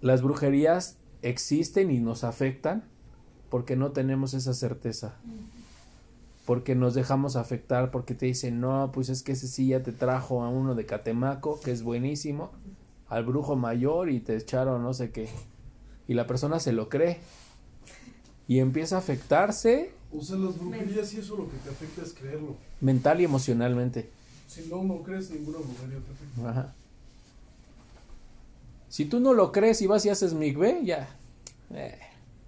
[0.00, 2.84] Las brujerías existen y nos afectan
[3.50, 5.16] porque no tenemos esa certeza.
[6.48, 9.92] Porque nos dejamos afectar, porque te dicen, no, pues es que ese sí ya te
[9.92, 12.52] trajo a uno de Catemaco, que es buenísimo,
[13.06, 15.28] al brujo mayor y te echaron no sé qué.
[16.06, 17.18] Y la persona se lo cree.
[18.46, 22.14] Y empieza a afectarse O sea, las brujerías y eso lo que te afecta es
[22.14, 22.56] creerlo.
[22.80, 24.08] mental y emocionalmente.
[24.46, 26.48] Si no, no crees ninguna brujería te afecta.
[26.48, 26.74] Ajá.
[28.88, 31.14] Si tú no lo crees y vas y haces migbe, ya.
[31.74, 31.98] Eh.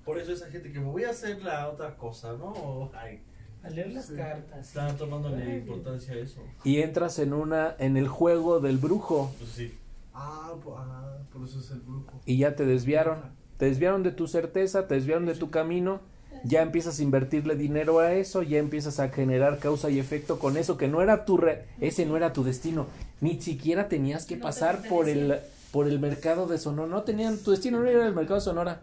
[0.07, 2.91] Por eso esa gente que me voy a hacer la otra cosa, ¿no?
[2.95, 3.21] Ay,
[3.63, 4.15] A leer las Sí.
[4.15, 4.69] cartas.
[4.69, 6.41] están tomándole importancia a eso.
[6.65, 9.33] Y entras en una, en el juego del brujo.
[9.39, 9.75] Pues sí.
[10.15, 12.13] Ah, ah, por eso es el brujo.
[12.27, 13.19] y ya te desviaron.
[13.59, 16.01] Te desviaron de tu certeza, te desviaron de tu camino.
[16.45, 20.57] Ya empiezas a invertirle dinero a eso, ya empiezas a generar causa y efecto con
[20.57, 22.87] eso que no era tu re- ese no era tu destino.
[23.21, 25.37] Ni siquiera tenías que No te pasar por el
[25.71, 26.89] por el mercado de Sonora.
[26.89, 28.81] No tenían tu destino no era el mercado de Sonora.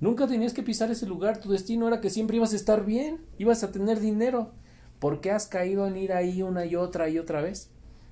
[0.00, 1.38] Nunca tenías que pisar ese lugar.
[1.38, 4.52] Tu destino era que siempre ibas a estar bien, ibas a tener dinero.
[4.98, 7.70] ¿Por qué has caído en ir ahí una y otra y otra vez?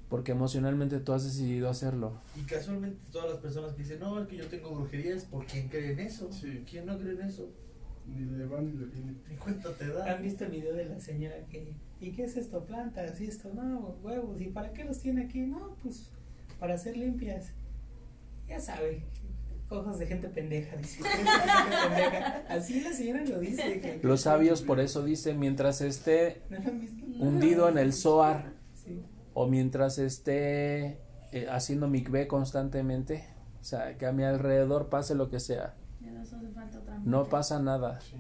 [0.09, 2.15] Porque emocionalmente tú has decidido hacerlo.
[2.37, 5.47] Y casualmente todas las personas que dicen, no, es que yo tengo brujería, es por
[5.47, 6.33] quien cree en eso.
[6.33, 6.65] Sí.
[6.69, 7.49] ¿Quién no cree en eso?
[8.07, 9.21] Ni le van ni le vienen.
[9.31, 10.13] Ni cuenta te da.
[10.13, 12.65] ¿Han visto el video de la señora que, ¿y qué es esto?
[12.65, 15.43] Plantas y esto, no, huevos, ¿y para qué los tiene aquí?
[15.43, 16.11] No, pues
[16.59, 17.53] para ser limpias.
[18.49, 19.05] Ya sabe,
[19.71, 21.03] ojos de gente pendeja, dice.
[22.49, 23.81] Así la señora lo dice.
[23.81, 26.43] que- Los sabios por eso dicen mientras esté
[27.19, 29.03] hundido en el Zohar Sí.
[29.35, 30.99] o mientras esté
[31.33, 33.25] eh, haciendo mikveh constantemente,
[33.61, 36.99] o sea, que a mi alrededor pase lo que sea, Ya nos hace falta otra
[37.05, 38.01] no pasa nada.
[38.01, 38.17] Sí.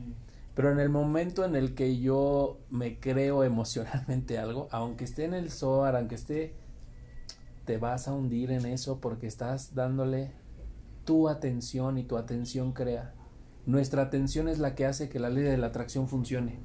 [0.54, 5.34] Pero en el momento en el que yo me creo emocionalmente algo, aunque esté en
[5.34, 6.54] el Zohar, aunque esté,
[7.64, 10.32] te vas a hundir en eso porque estás dándole
[11.10, 13.12] tu atención y tu atención crea.
[13.66, 16.60] Nuestra atención es la que hace que la ley de la atracción funcione.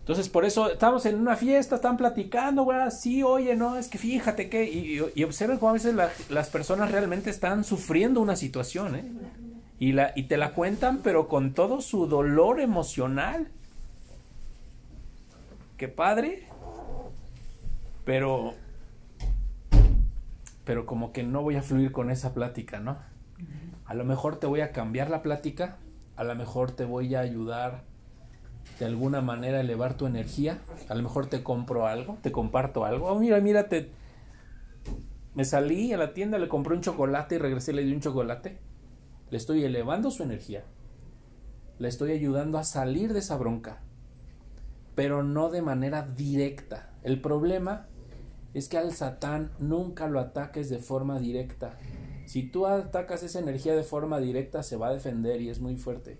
[0.00, 3.96] Entonces, por eso estamos en una fiesta, están platicando, güey, sí, oye, no, es que
[3.96, 8.94] fíjate que, y, observen cómo a veces la- las personas realmente están sufriendo una situación,
[8.94, 9.10] ¿eh?
[9.78, 13.48] Y, la, y te la cuentan, pero con todo su dolor emocional.
[15.78, 16.46] Qué padre.
[18.04, 18.52] Pero.
[20.66, 22.98] Pero como que no voy a fluir con esa plática, ¿no?
[23.84, 25.78] A lo mejor te voy a cambiar la plática.
[26.16, 27.84] A lo mejor te voy a ayudar
[28.80, 30.58] de alguna manera a elevar tu energía.
[30.88, 33.06] A lo mejor te compro algo, te comparto algo.
[33.06, 33.92] Oh, mira, mira, te.
[35.36, 38.58] Me salí a la tienda, le compré un chocolate y regresé le di un chocolate.
[39.30, 40.64] Le estoy elevando su energía.
[41.78, 43.82] Le estoy ayudando a salir de esa bronca.
[44.96, 46.90] Pero no de manera directa.
[47.04, 47.86] El problema
[48.56, 51.76] es que al Satán nunca lo ataques de forma directa.
[52.24, 55.76] Si tú atacas esa energía de forma directa, se va a defender y es muy
[55.76, 56.18] fuerte.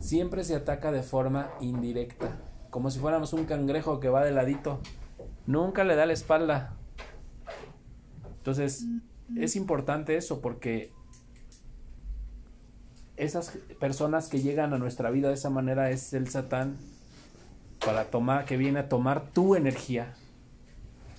[0.00, 2.36] siempre se ataca de forma indirecta,
[2.70, 4.80] como si fuéramos un cangrejo que va de ladito.
[5.46, 6.74] Nunca le da la espalda.
[8.38, 8.86] Entonces,
[9.36, 10.90] es importante eso porque
[13.16, 16.76] esas personas que llegan a nuestra vida de esa manera es el Satán
[17.86, 20.16] para tomar que viene a tomar tu energía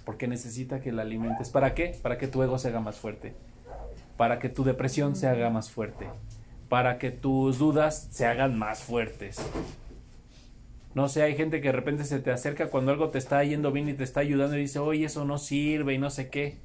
[0.06, 1.50] porque necesita que la alimentes.
[1.50, 1.98] ¿Para qué?
[2.02, 3.34] Para que tu ego se haga más fuerte.
[4.18, 6.08] Para que tu depresión se haga más fuerte.
[6.70, 9.38] Para que tus dudas se hagan más fuertes.
[10.94, 13.72] No sé, hay gente que de repente se te acerca cuando algo te está yendo
[13.72, 16.60] bien y te está ayudando y dice, oye, eso no sirve y no sé qué.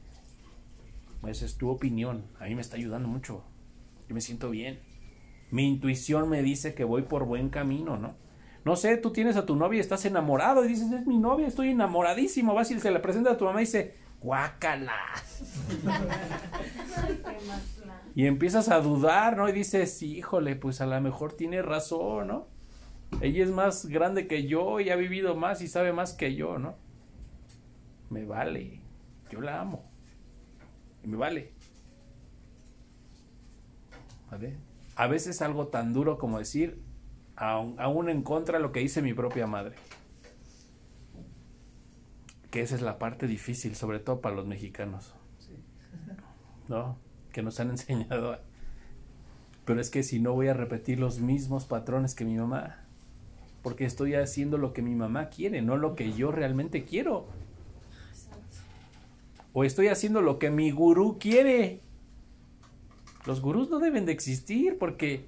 [1.26, 2.24] Esa es tu opinión.
[2.38, 3.42] A mí me está ayudando mucho.
[4.08, 4.78] Yo me siento bien.
[5.50, 8.14] Mi intuición me dice que voy por buen camino, ¿no?
[8.64, 11.46] No sé, tú tienes a tu novia y estás enamorado y dices, es mi novia,
[11.46, 12.54] estoy enamoradísimo.
[12.54, 14.98] Vas y se la presenta a tu mamá y dice, guácala.
[18.14, 19.48] y empiezas a dudar, ¿no?
[19.48, 22.48] Y dices, híjole, pues a lo mejor tiene razón, ¿no?
[23.20, 26.58] Ella es más grande que yo y ha vivido más y sabe más que yo,
[26.58, 26.76] ¿no?
[28.10, 28.80] Me vale.
[29.30, 29.84] Yo la amo.
[31.02, 31.52] Y me vale.
[34.30, 34.56] ¿Vale?
[34.96, 36.82] A veces algo tan duro como decir,
[37.40, 39.74] aún, en contra de lo que dice mi propia madre.
[42.50, 45.14] Que esa es la parte difícil, sobre todo para los mexicanos.
[46.68, 46.98] ¿No?
[47.32, 48.38] Que nos han enseñado.
[49.64, 52.84] Pero es que si no voy a repetir los mismos patrones que mi mamá.
[53.62, 57.26] Porque estoy haciendo lo que mi mamá quiere, no lo que yo realmente quiero.
[59.52, 61.80] O estoy haciendo lo que mi gurú quiere.
[63.26, 65.26] Los gurús no deben de existir porque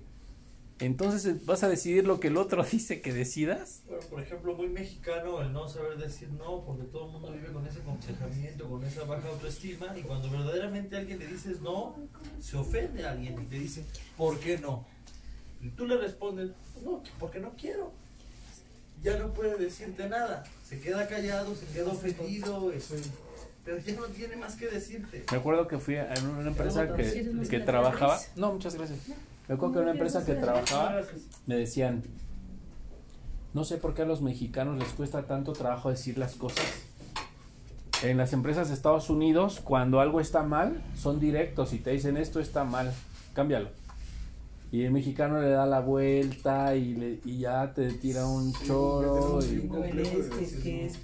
[0.84, 3.82] entonces vas a decidir lo que el otro dice que decidas.
[3.86, 7.52] Bueno, por ejemplo, muy mexicano el no saber decir no, porque todo el mundo vive
[7.52, 11.96] con ese aconsejamiento, con esa baja autoestima, y cuando verdaderamente a alguien le dices no,
[12.40, 13.84] se ofende a alguien y te dice,
[14.16, 14.86] ¿por qué no?
[15.60, 16.50] Y tú le respondes,
[16.84, 17.92] no, porque no quiero.
[19.02, 20.44] Ya no puede decirte nada.
[20.64, 22.72] Se queda callado, se queda ofendido,
[23.64, 25.24] pero ya no tiene más que decirte.
[25.30, 28.20] Me acuerdo que fui a una empresa que, que trabajaba.
[28.36, 28.98] No, muchas gracias
[29.48, 31.00] me acuerdo que una empresa que trabajaba
[31.46, 32.02] me decían,
[33.54, 36.64] no sé por qué a los mexicanos les cuesta tanto trabajo decir las cosas.
[38.02, 42.16] En las empresas de Estados Unidos, cuando algo está mal, son directos y te dicen
[42.16, 42.92] esto está mal,
[43.34, 43.68] cámbialo.
[44.70, 49.38] Y el mexicano le da la vuelta y, le, y ya te tira un choro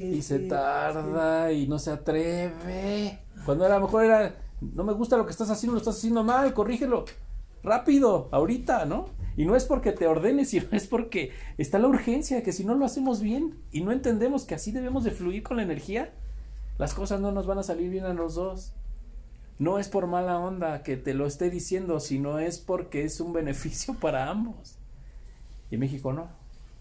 [0.01, 3.19] y, se tarda y no se atreve.
[3.45, 6.25] Cuando a lo mejor era, no me gusta lo que estás haciendo, lo estás haciendo
[6.25, 7.05] mal, corrígelo
[7.69, 9.07] rápido, ahorita, ¿no?
[9.37, 12.75] Y no es porque te ordenes, sino es porque está la urgencia, que si no
[12.75, 16.13] lo hacemos bien y no entendemos que así debemos de fluir con la energía,
[16.77, 18.73] las cosas no nos van a salir bien a los dos.
[19.61, 23.33] No es por mala onda que te lo esté diciendo, sino es porque es un
[23.41, 24.77] beneficio para ambos.
[25.71, 26.29] Y México no.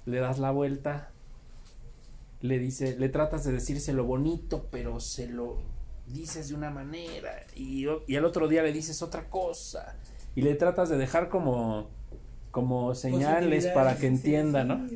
[0.06, 1.12] Le das la vuelta,
[2.42, 5.58] le dice, le tratas de decirse lo bonito, pero se lo
[6.08, 7.86] dices de una manera y
[8.16, 9.98] al otro día le dices otra cosa
[10.38, 11.88] y le tratas de dejar como,
[12.52, 14.88] como señales para que entienda, ¿no?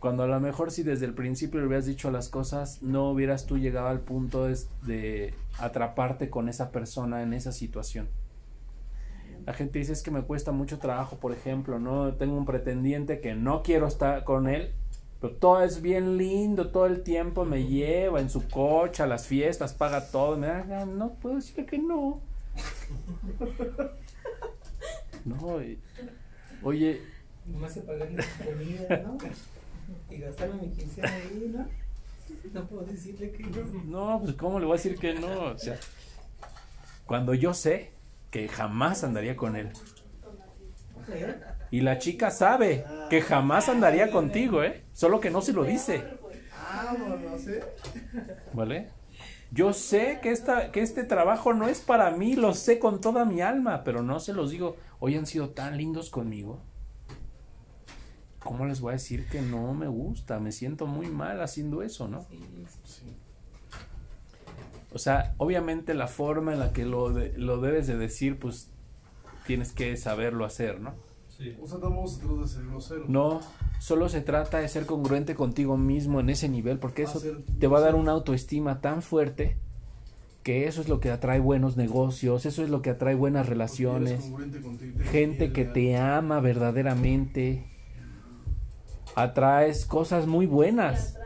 [0.00, 3.46] Cuando a lo mejor si desde el principio le hubieras dicho las cosas, no hubieras
[3.46, 8.08] tú llegado al punto de, de atraparte con esa persona en esa situación.
[9.46, 12.14] La gente dice es que me cuesta mucho trabajo, por ejemplo, ¿no?
[12.14, 14.72] Tengo un pretendiente que no quiero estar con él,
[15.20, 19.28] pero todo es bien lindo, todo el tiempo me lleva en su coche a las
[19.28, 22.26] fiestas, paga todo, me da, no puedo decirle que no.
[25.24, 25.60] No,
[26.62, 27.02] oye.
[27.46, 29.18] Nomás se pagar mi comida, ¿no?
[30.10, 31.66] Y gastarme mi quincena ahí, ¿no?
[32.52, 33.84] No puedo decirle que no.
[33.84, 35.44] No, pues ¿cómo le voy a decir que no?
[35.44, 35.78] O sea,
[37.06, 37.92] cuando yo sé
[38.30, 39.70] que jamás andaría con él.
[41.70, 44.84] Y la chica sabe que jamás andaría contigo, ¿eh?
[44.92, 45.96] Solo que no se lo dice.
[45.96, 47.64] ¿eh?
[48.52, 48.90] ¿Vale?
[49.50, 53.24] Yo sé que, esta, que este trabajo no es para mí, lo sé con toda
[53.24, 56.60] mi alma, pero no se los digo, hoy han sido tan lindos conmigo.
[58.40, 60.38] ¿Cómo les voy a decir que no me gusta?
[60.38, 62.26] Me siento muy mal haciendo eso, ¿no?
[64.92, 68.70] O sea, obviamente la forma en la que lo, lo debes de decir, pues
[69.46, 70.94] tienes que saberlo hacer, ¿no?
[71.60, 73.04] O sea, no de ser grosero.
[73.06, 73.40] No,
[73.78, 77.22] solo se trata de ser congruente contigo mismo en ese nivel, porque eso
[77.60, 79.56] te va a dar una autoestima tan fuerte
[80.42, 84.32] que eso es lo que atrae buenos negocios, eso es lo que atrae buenas relaciones,
[85.10, 87.66] gente que te ama verdaderamente,
[89.14, 91.16] atraes cosas muy buenas.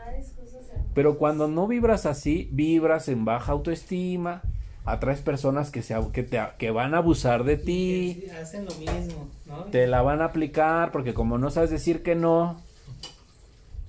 [0.93, 4.43] Pero cuando no vibras así, vibras en baja autoestima,
[4.85, 9.29] atraes personas que, se, que, te, que van a abusar de ti, hacen lo mismo,
[9.45, 9.63] ¿no?
[9.65, 12.61] te la van a aplicar, porque como no sabes decir que no,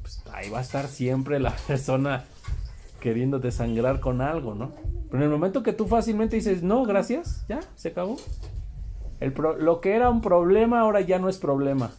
[0.02, 2.24] pues ahí va a estar siempre la persona
[3.00, 4.72] queriéndote sangrar con algo, ¿no?
[5.10, 8.16] Pero en el momento que tú fácilmente dices, no, gracias, ya, se acabó.
[9.20, 11.90] El pro- lo que era un problema ahora ya no es problema.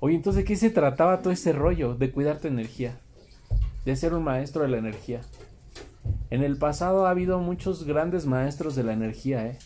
[0.00, 1.94] Oye, entonces, ¿de qué se trataba todo ese rollo?
[1.94, 2.98] De cuidar tu energía,
[3.84, 5.22] de ser un maestro de la energía.
[6.30, 9.58] En el pasado ha habido muchos grandes maestros de la energía, ¿eh?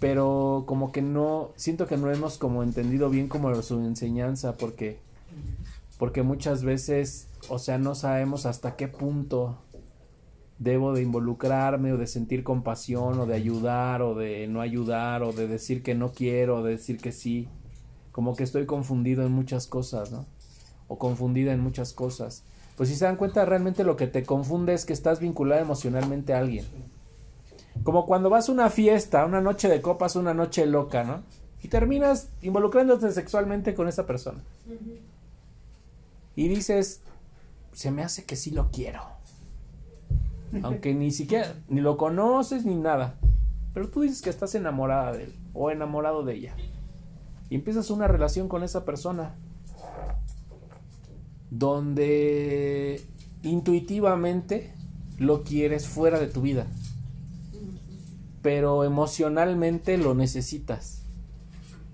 [0.00, 4.98] Pero como que no, siento que no hemos como entendido bien como su enseñanza, porque,
[5.98, 9.58] porque muchas veces, o sea, no sabemos hasta qué punto
[10.58, 15.32] debo de involucrarme o de sentir compasión o de ayudar o de no ayudar o
[15.32, 17.48] de decir que no quiero o de decir que sí.
[18.12, 20.26] Como que estoy confundido en muchas cosas, ¿no?
[20.88, 22.44] O confundida en muchas cosas.
[22.76, 26.34] Pues si se dan cuenta, realmente lo que te confunde es que estás vinculado emocionalmente
[26.34, 26.66] a alguien.
[27.82, 31.22] Como cuando vas a una fiesta, una noche de copas, una noche loca, ¿no?
[31.62, 34.40] Y terminas involucrándote sexualmente con esa persona.
[36.34, 37.00] Y dices,
[37.72, 39.02] se me hace que sí lo quiero.
[40.62, 43.14] Aunque ni siquiera, ni lo conoces ni nada.
[43.72, 46.54] Pero tú dices que estás enamorada de él o enamorado de ella.
[47.48, 49.34] Y empiezas una relación con esa persona.
[51.50, 53.00] Donde
[53.42, 54.72] intuitivamente
[55.18, 56.66] lo quieres fuera de tu vida.
[58.42, 61.02] Pero emocionalmente lo necesitas.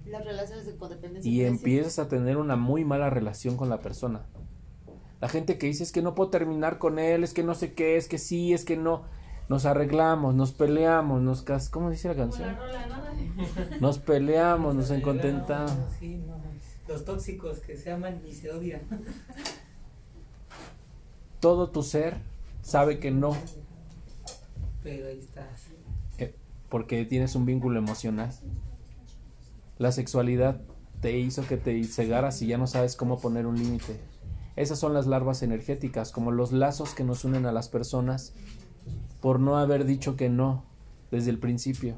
[0.06, 1.30] Las relaciones de codependencia.
[1.30, 4.26] Y empiezas a tener una muy mala relación con la persona.
[5.20, 7.74] La gente que dice es que no puedo terminar con él, es que no sé
[7.74, 9.04] qué, es que sí, es que no.
[9.48, 11.68] Nos arreglamos, nos peleamos, nos cas...
[11.68, 12.48] ¿Cómo dice la canción?
[12.48, 13.80] la rola, ¿no?
[13.80, 15.72] Nos peleamos, nos encontentamos.
[15.98, 16.41] Sí, no,
[16.92, 18.82] los tóxicos que se aman y se odian.
[21.40, 22.16] Todo tu ser
[22.62, 23.36] sabe que no,
[24.82, 25.66] Pero ahí estás.
[26.18, 26.34] eh,
[26.68, 28.30] porque tienes un vínculo emocional.
[29.78, 30.60] La sexualidad
[31.00, 33.98] te hizo que te cegaras y ya no sabes cómo poner un límite.
[34.54, 38.34] Esas son las larvas energéticas, como los lazos que nos unen a las personas
[39.20, 40.64] por no haber dicho que no
[41.10, 41.96] desde el principio.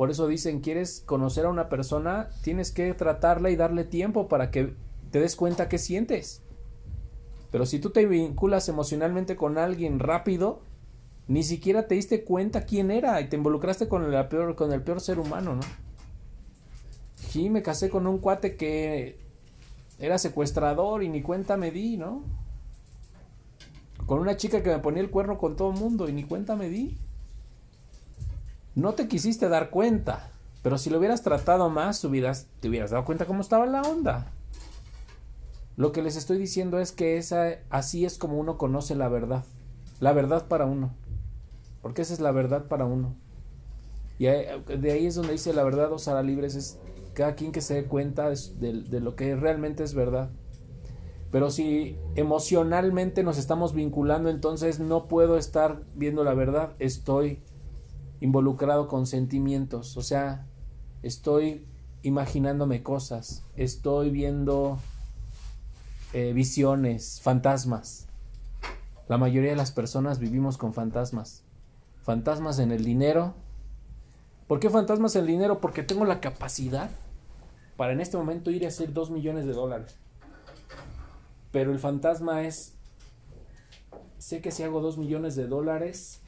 [0.00, 4.50] Por eso dicen, quieres conocer a una persona, tienes que tratarla y darle tiempo para
[4.50, 4.74] que
[5.10, 6.40] te des cuenta qué sientes.
[7.50, 10.62] Pero si tú te vinculas emocionalmente con alguien rápido,
[11.28, 14.80] ni siquiera te diste cuenta quién era y te involucraste con el peor, con el
[14.80, 15.62] peor ser humano, ¿no?
[17.16, 19.18] Sí, me casé con un cuate que
[19.98, 22.24] era secuestrador y ni cuenta me di, ¿no?
[24.06, 26.56] Con una chica que me ponía el cuerno con todo el mundo y ni cuenta
[26.56, 26.96] me di.
[28.80, 30.30] No te quisiste dar cuenta,
[30.62, 34.32] pero si lo hubieras tratado más, te hubieras dado cuenta cómo estaba la onda.
[35.76, 39.44] Lo que les estoy diciendo es que esa, así es como uno conoce la verdad.
[40.00, 40.94] La verdad para uno.
[41.82, 43.14] Porque esa es la verdad para uno.
[44.18, 46.54] Y de ahí es donde dice la verdad os hará libres.
[46.54, 46.78] Es
[47.12, 50.30] cada quien que se dé cuenta de lo que realmente es verdad.
[51.30, 56.72] Pero si emocionalmente nos estamos vinculando, entonces no puedo estar viendo la verdad.
[56.78, 57.42] Estoy
[58.20, 59.96] involucrado con sentimientos.
[59.96, 60.46] O sea,
[61.02, 61.66] estoy
[62.02, 63.44] imaginándome cosas.
[63.56, 64.78] Estoy viendo
[66.12, 68.06] eh, visiones, fantasmas.
[69.08, 71.42] La mayoría de las personas vivimos con fantasmas.
[72.02, 73.34] Fantasmas en el dinero.
[74.46, 75.60] ¿Por qué fantasmas en el dinero?
[75.60, 76.90] Porque tengo la capacidad
[77.76, 79.96] para en este momento ir a hacer 2 millones de dólares.
[81.50, 82.74] Pero el fantasma es,
[84.18, 86.20] sé que si hago 2 millones de dólares,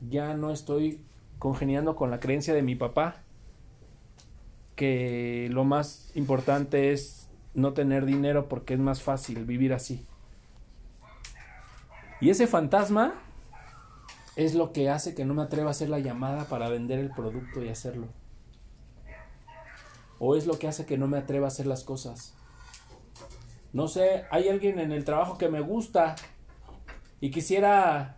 [0.00, 1.04] ya no estoy
[1.38, 3.22] congeniando con la creencia de mi papá,
[4.76, 10.06] que lo más importante es no tener dinero porque es más fácil vivir así.
[12.20, 13.14] Y ese fantasma
[14.36, 17.10] es lo que hace que no me atreva a hacer la llamada para vender el
[17.10, 18.06] producto y hacerlo.
[20.20, 22.34] O es lo que hace que no me atreva a hacer las cosas.
[23.72, 26.16] No sé, hay alguien en el trabajo que me gusta
[27.20, 28.17] y quisiera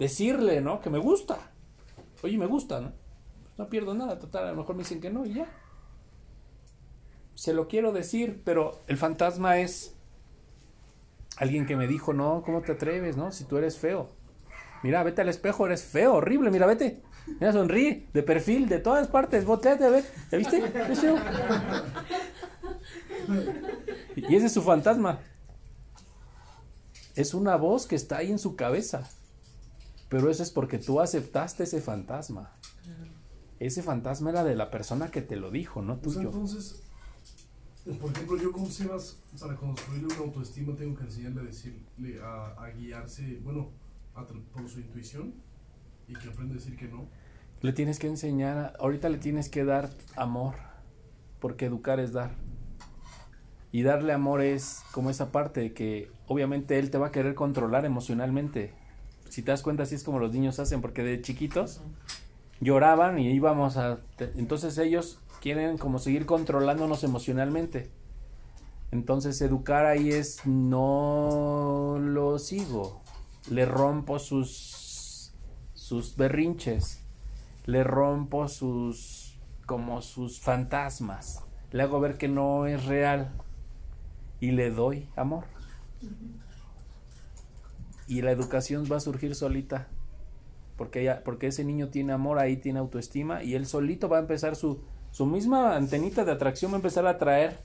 [0.00, 0.80] decirle, ¿no?
[0.80, 1.52] Que me gusta.
[2.22, 2.92] Oye, me gusta, ¿no?
[3.56, 5.46] No pierdo nada, total, a lo mejor me dicen que no y ya.
[7.34, 9.94] Se lo quiero decir, pero el fantasma es
[11.36, 13.30] alguien que me dijo, no, ¿cómo te atreves, no?
[13.30, 14.08] Si tú eres feo.
[14.82, 17.02] Mira, vete al espejo, eres feo, horrible, mira, vete.
[17.26, 20.62] Mira, sonríe, de perfil, de todas partes, volteate a ver, ¿ya viste?
[20.94, 21.16] Feo.
[24.16, 25.20] Y ese es su fantasma.
[27.14, 29.08] Es una voz que está ahí en su cabeza.
[30.10, 32.52] Pero eso es porque tú aceptaste ese fantasma.
[33.58, 36.28] Ese fantasma era de la persona que te lo dijo, no Pues tuyo.
[36.30, 36.82] entonces,
[38.00, 42.62] por ejemplo, yo con Sebas, para construirle una autoestima, tengo que enseñarle a decirle, a,
[42.62, 43.70] a guiarse, bueno,
[44.14, 45.32] a por su intuición
[46.08, 47.06] y que aprende a decir que no.
[47.60, 50.54] Le tienes que enseñar, ahorita le tienes que dar amor,
[51.38, 52.34] porque educar es dar.
[53.72, 57.34] Y darle amor es como esa parte de que obviamente él te va a querer
[57.34, 58.79] controlar emocionalmente.
[59.30, 61.80] Si te das cuenta, así es como los niños hacen, porque de chiquitos
[62.60, 64.00] lloraban y íbamos a...
[64.36, 67.90] Entonces ellos quieren como seguir controlándonos emocionalmente.
[68.90, 73.02] Entonces educar ahí es no lo sigo.
[73.48, 75.32] Le rompo sus
[75.74, 77.02] sus berrinches.
[77.66, 81.44] Le rompo sus como sus fantasmas.
[81.70, 83.30] Le hago ver que no es real
[84.40, 85.44] y le doy amor.
[88.10, 89.86] Y la educación va a surgir solita.
[90.76, 94.20] Porque, ella- porque ese niño tiene amor, ahí tiene autoestima y él solito va a
[94.20, 94.82] empezar su,
[95.12, 97.58] su misma antenita de atracción, va a empezar a traer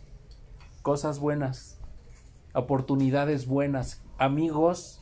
[0.84, 1.80] cosas buenas,
[2.54, 5.02] oportunidades buenas, amigos.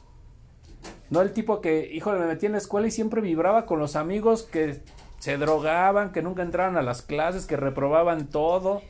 [1.09, 3.95] No el tipo que, híjole, me metí en la escuela y siempre vibraba con los
[3.95, 4.81] amigos que
[5.19, 8.81] se drogaban, que nunca entraban a las clases, que reprobaban todo.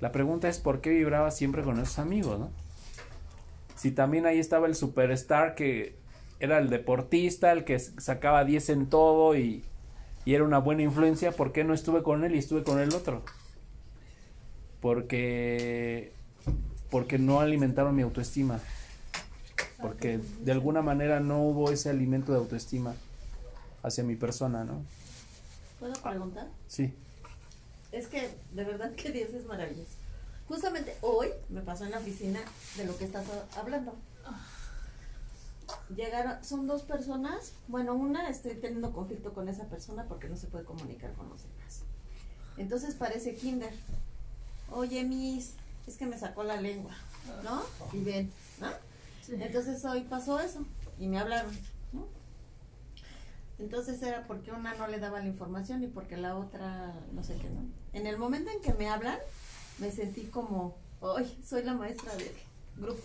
[0.00, 2.50] La pregunta es por qué vibraba siempre con esos amigos, ¿no?
[3.82, 5.96] Si también ahí estaba el superstar que
[6.38, 9.64] era el deportista, el que sacaba 10 en todo y,
[10.24, 12.94] y era una buena influencia, ¿por qué no estuve con él y estuve con el
[12.94, 13.24] otro?
[14.80, 16.12] Porque
[16.90, 18.60] porque no alimentaron mi autoestima.
[19.80, 22.94] Porque de alguna manera no hubo ese alimento de autoestima
[23.82, 24.84] hacia mi persona, ¿no?
[25.80, 26.46] ¿Puedo preguntar?
[26.68, 26.94] Sí.
[27.90, 30.01] Es que de verdad que Dios es maravilloso.
[30.52, 32.38] Justamente hoy me pasó en la oficina
[32.76, 33.24] de lo que estás
[33.56, 33.96] hablando.
[35.96, 37.54] Llegaron, son dos personas.
[37.68, 41.42] Bueno, una estoy teniendo conflicto con esa persona porque no se puede comunicar con los
[41.42, 41.80] demás.
[42.58, 43.72] Entonces parece Kinder.
[44.70, 45.54] Oye, Miss,
[45.86, 46.94] es que me sacó la lengua,
[47.42, 47.62] ¿no?
[47.94, 48.30] Y ven,
[48.60, 48.68] ¿no?
[49.42, 50.66] Entonces hoy pasó eso
[50.98, 51.50] y me hablaron,
[51.94, 52.06] ¿no?
[53.58, 57.36] Entonces era porque una no le daba la información y porque la otra no sé
[57.36, 57.62] qué, ¿no?
[57.94, 59.18] En el momento en que me hablan,
[59.82, 62.30] me sentí como, hoy soy la maestra del
[62.76, 63.02] grupo.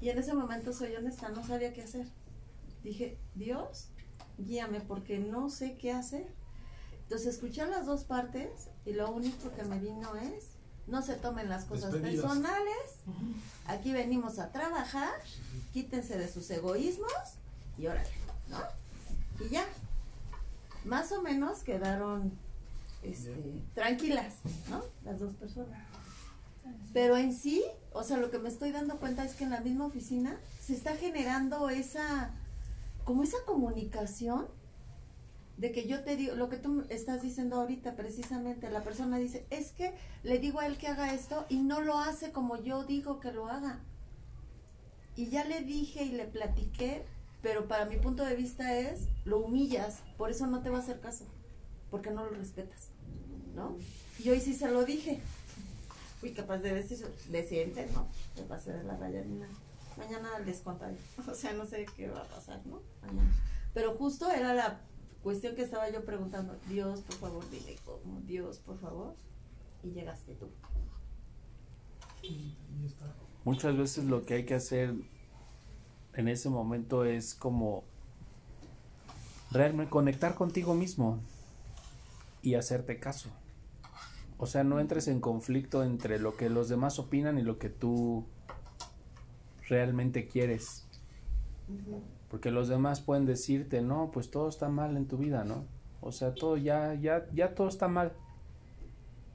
[0.00, 2.06] Y en ese momento soy honesta, no sabía qué hacer.
[2.84, 3.88] Dije, Dios,
[4.38, 6.32] guíame porque no sé qué hacer.
[7.02, 10.50] Entonces escuché las dos partes y lo único que me vino es,
[10.86, 12.24] no se tomen las cosas Despedidas.
[12.24, 13.00] personales,
[13.66, 15.12] aquí venimos a trabajar,
[15.72, 17.10] quítense de sus egoísmos
[17.76, 18.08] y órale,
[18.48, 18.58] ¿no?
[19.44, 19.66] Y ya,
[20.84, 22.38] más o menos quedaron
[23.12, 24.34] este, tranquilas,
[24.70, 24.82] ¿no?
[25.04, 25.78] Las dos personas.
[26.92, 29.60] Pero en sí, o sea, lo que me estoy dando cuenta es que en la
[29.60, 32.30] misma oficina se está generando esa,
[33.04, 34.46] como esa comunicación
[35.58, 39.44] de que yo te digo, lo que tú estás diciendo ahorita precisamente, la persona dice,
[39.50, 39.92] es que
[40.22, 43.32] le digo a él que haga esto y no lo hace como yo digo que
[43.32, 43.80] lo haga.
[45.16, 47.04] Y ya le dije y le platiqué,
[47.42, 50.80] pero para mi punto de vista es, lo humillas, por eso no te va a
[50.80, 51.24] hacer caso,
[51.90, 52.90] porque no lo respetas,
[53.58, 53.76] ¿no?
[54.18, 55.20] Y hoy sí se lo dije.
[56.20, 59.52] Fui capaz de decir, decente, no, te pasé de la raya nada.
[59.96, 60.96] Mañana les contaré.
[61.28, 62.80] O sea, no sé qué va a pasar, ¿no?
[63.02, 63.30] Mañana.
[63.74, 64.80] Pero justo era la
[65.22, 69.14] cuestión que estaba yo preguntando, Dios, por favor, dime cómo, Dios, por favor.
[69.82, 70.48] Y llegaste tú.
[73.44, 74.94] Muchas veces lo que hay que hacer
[76.14, 77.84] en ese momento es como
[79.50, 81.20] realmente conectar contigo mismo
[82.42, 83.30] y hacerte caso.
[84.38, 87.68] O sea, no entres en conflicto entre lo que los demás opinan y lo que
[87.70, 88.24] tú
[89.68, 90.86] realmente quieres.
[92.30, 95.66] Porque los demás pueden decirte, no, pues todo está mal en tu vida, ¿no?
[96.00, 98.12] O sea, todo ya, ya, ya todo está mal.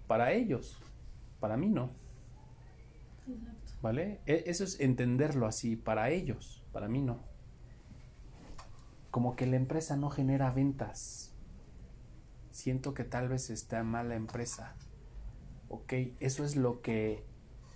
[0.07, 0.79] Para ellos,
[1.39, 1.89] para mí no.
[3.81, 4.21] ¿Vale?
[4.25, 7.19] E- Eso es entenderlo así, para ellos, para mí no.
[9.11, 11.33] Como que la empresa no genera ventas.
[12.51, 14.75] Siento que tal vez está mal la empresa.
[15.73, 17.23] Ok, eso es lo que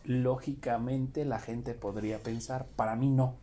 [0.03, 2.67] lógicamente la gente podría pensar.
[2.75, 3.33] Para mí no.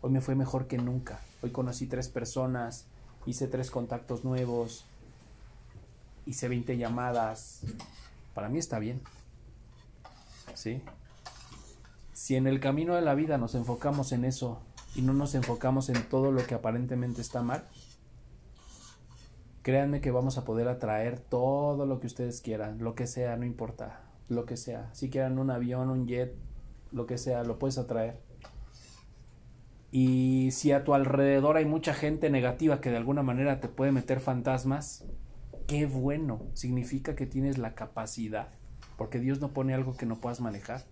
[0.00, 1.20] Hoy me fue mejor que nunca.
[1.42, 2.86] Hoy conocí tres personas,
[3.26, 4.86] hice tres contactos nuevos,
[6.24, 7.60] hice 20 llamadas.
[8.32, 9.02] Para mí está bien.
[10.54, 10.80] ¿Sí?
[12.14, 14.62] Si en el camino de la vida nos enfocamos en eso
[14.94, 17.62] y no nos enfocamos en todo lo que aparentemente está mal,
[19.66, 23.44] créanme que vamos a poder atraer todo lo que ustedes quieran, lo que sea, no
[23.44, 24.94] importa, lo que sea.
[24.94, 26.36] Si quieran un avión, un jet,
[26.92, 28.16] lo que sea, lo puedes atraer.
[29.90, 33.90] Y si a tu alrededor hay mucha gente negativa que de alguna manera te puede
[33.90, 35.04] meter fantasmas,
[35.66, 38.50] qué bueno, significa que tienes la capacidad,
[38.96, 40.84] porque Dios no pone algo que no puedas manejar.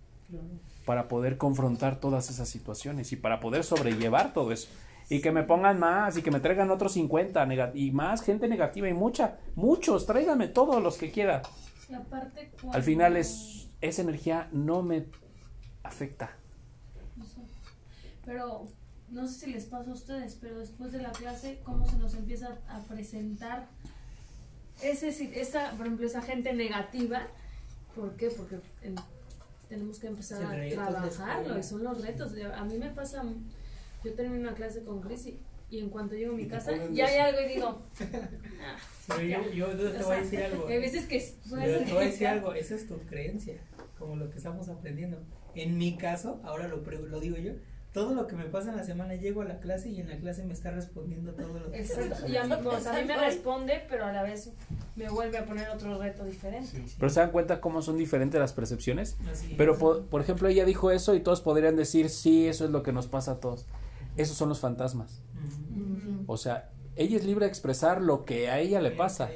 [0.85, 4.67] Para poder confrontar todas esas situaciones y para poder sobrellevar todo eso.
[5.09, 8.47] Y que me pongan más y que me traigan otros 50 nega- y más gente
[8.47, 11.07] negativa y mucha, muchos, tráiganme todos los que.
[11.15, 15.05] Y aparte, Al final es esa energía no me
[15.83, 16.31] afecta.
[17.15, 17.41] No sé.
[18.25, 18.65] Pero
[19.09, 22.15] no sé si les pasa a ustedes, pero después de la clase, cómo se nos
[22.15, 23.67] empieza a presentar
[24.81, 27.21] ese, si- esa, por ejemplo, esa gente negativa.
[27.95, 28.29] ¿Por qué?
[28.29, 28.95] Porque em,
[29.69, 32.33] tenemos que empezar a trabajarlo y son los retos.
[32.55, 33.23] A mí me pasa,
[34.05, 35.39] yo termino una clase con Cris y,
[35.69, 37.81] y en cuanto llego a mi casa, ya hay algo y digo,
[38.61, 38.77] ah,
[39.07, 40.67] Pero yo, yo te o voy a decir algo.
[40.67, 43.55] Hay veces que ser te voy a decir algo, esa es tu creencia,
[43.99, 45.17] como lo que estamos aprendiendo.
[45.55, 47.53] En mi caso, ahora lo, pre- lo digo yo,
[47.93, 50.17] todo lo que me pasa en la semana llego a la clase y en la
[50.17, 52.27] clase me está respondiendo todo lo que Exacto.
[52.27, 54.51] Y a mí, o sea, a mí me responde, pero a la vez
[54.97, 56.67] me vuelve a poner otro reto diferente.
[56.71, 56.95] Sí.
[56.99, 59.15] Pero se dan cuenta cómo son diferentes las percepciones.
[59.31, 59.79] Así Pero es.
[59.79, 62.91] por, por ejemplo, ella dijo eso y todos podrían decir, sí, eso es lo que
[62.91, 63.65] nos pasa a todos.
[64.17, 65.21] Esos son los fantasmas.
[66.27, 69.29] O sea, ella es libre de expresar lo que a ella le pasa,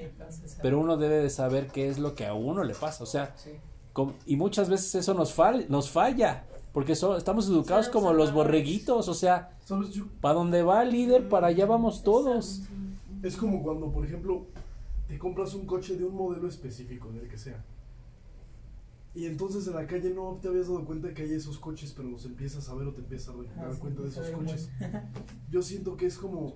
[0.61, 3.03] pero uno debe de saber qué es lo que a uno le pasa.
[3.03, 3.35] O sea,
[4.25, 9.09] y muchas veces eso nos, fal- nos falla, porque so- estamos educados como los borreguitos,
[9.09, 9.51] o sea,
[10.21, 12.61] para donde va el líder, para allá vamos todos.
[13.23, 14.45] Es como cuando, por ejemplo,
[15.09, 17.61] te compras un coche de un modelo específico, del que sea.
[19.19, 22.09] Y entonces en la calle no te habías dado cuenta que hay esos coches, pero
[22.09, 24.29] los empiezas a ver o te empiezas a dar Ah, dar sí, cuenta de esos
[24.29, 24.69] coches.
[25.51, 26.55] Yo siento que es como,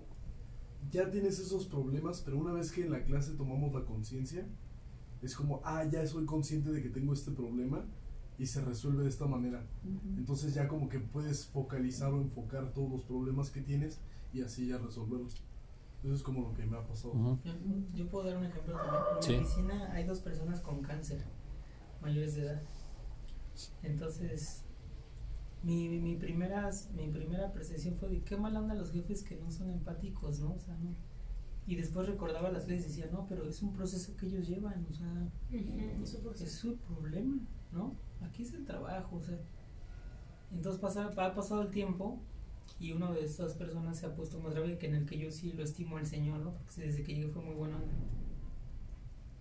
[0.89, 4.47] ya tienes esos problemas, pero una vez que en la clase tomamos la conciencia,
[5.22, 7.84] es como, ah, ya soy consciente de que tengo este problema
[8.38, 9.68] y se resuelve de esta manera.
[10.18, 13.99] Entonces ya como que puedes focalizar o enfocar todos los problemas que tienes
[14.32, 15.43] y así ya resolverlos.
[16.01, 17.14] Eso es como lo que me ha pasado.
[17.14, 17.39] Ujú.
[17.43, 17.51] Yo,
[17.93, 19.03] yo puedo dar un ejemplo también.
[19.18, 19.32] En Sí.
[19.34, 21.26] mi oficina hay dos personas con cáncer,
[22.03, 22.61] mayores de edad.
[23.81, 24.63] Entonces,
[25.63, 29.49] mi, mi, primera, mi primera percepción fue de qué mal onda los jefes que no
[29.49, 30.53] son empáticos, ¿no?
[30.53, 30.93] O sea, no.
[31.65, 34.85] Y después recordaba las veces y decía, no, pero es un proceso que ellos llevan,
[34.89, 35.31] o sea,
[36.03, 37.39] eso por es su problema,
[37.71, 37.95] ¿no?
[38.21, 39.39] Aquí es el trabajo, o sea.
[40.51, 42.19] Entonces pasa, ha pasado el tiempo
[42.79, 45.31] y una de estas personas se ha puesto más grave que en el que yo
[45.31, 46.51] sí lo estimo al Señor, ¿no?
[46.51, 47.77] Porque desde que llegué fue muy bueno.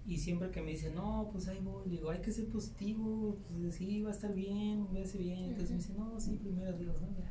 [0.07, 3.37] Y siempre que me dice, no, pues ahí voy, le digo, hay que ser positivo,
[3.61, 5.45] pues sí, va a estar bien, va a ser bien.
[5.45, 7.09] Entonces me dice, no, sí, primero Dios, ¿no?
[7.19, 7.31] Ya.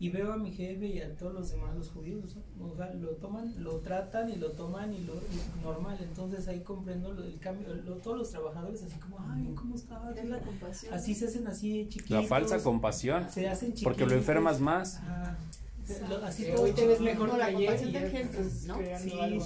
[0.00, 2.66] Y veo a mi jefe y a todos los demás, los judíos, ¿no?
[2.72, 5.96] o sea, lo toman, lo tratan y lo toman y lo y normal.
[6.02, 10.16] Entonces ahí comprendo lo del cambio, lo- todos los trabajadores así como, ay, ¿cómo estás?
[10.16, 10.92] Es la compasión.
[10.94, 12.10] Así se hacen así chiquitos.
[12.10, 13.84] La falsa compasión, Se hacen chiquitos.
[13.84, 14.96] porque lo enfermas más.
[14.96, 15.38] Ajá.
[16.08, 17.88] Lo- así todo hoy te ves mejor no, la que ayer.
[17.88, 18.78] y ¿no?
[18.98, 19.44] Sí, algo.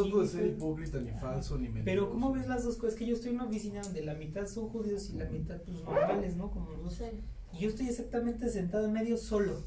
[0.00, 1.84] No de ser hipócrita ni falso ni mentiroso.
[1.84, 2.96] Pero ¿cómo ves las dos cosas?
[2.96, 5.82] Que yo estoy en una oficina donde la mitad son judíos y la mitad pues
[5.82, 6.50] normales, ¿no?
[6.50, 7.04] Como los Sí.
[7.52, 9.62] Y yo estoy exactamente sentado en medio solo.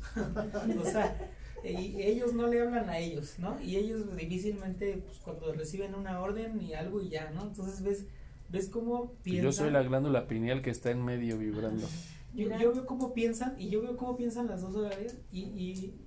[0.81, 1.31] o sea,
[1.63, 3.59] y ellos no le hablan a ellos, ¿no?
[3.61, 7.43] Y ellos difícilmente, pues cuando reciben una orden y algo y ya, ¿no?
[7.43, 8.05] Entonces ves,
[8.49, 9.45] ves cómo piensan.
[9.45, 11.87] yo soy la glándula pineal que está en medio vibrando.
[12.33, 16.06] Yo, yo veo cómo piensan y yo veo cómo piensan las dos horarias y, y,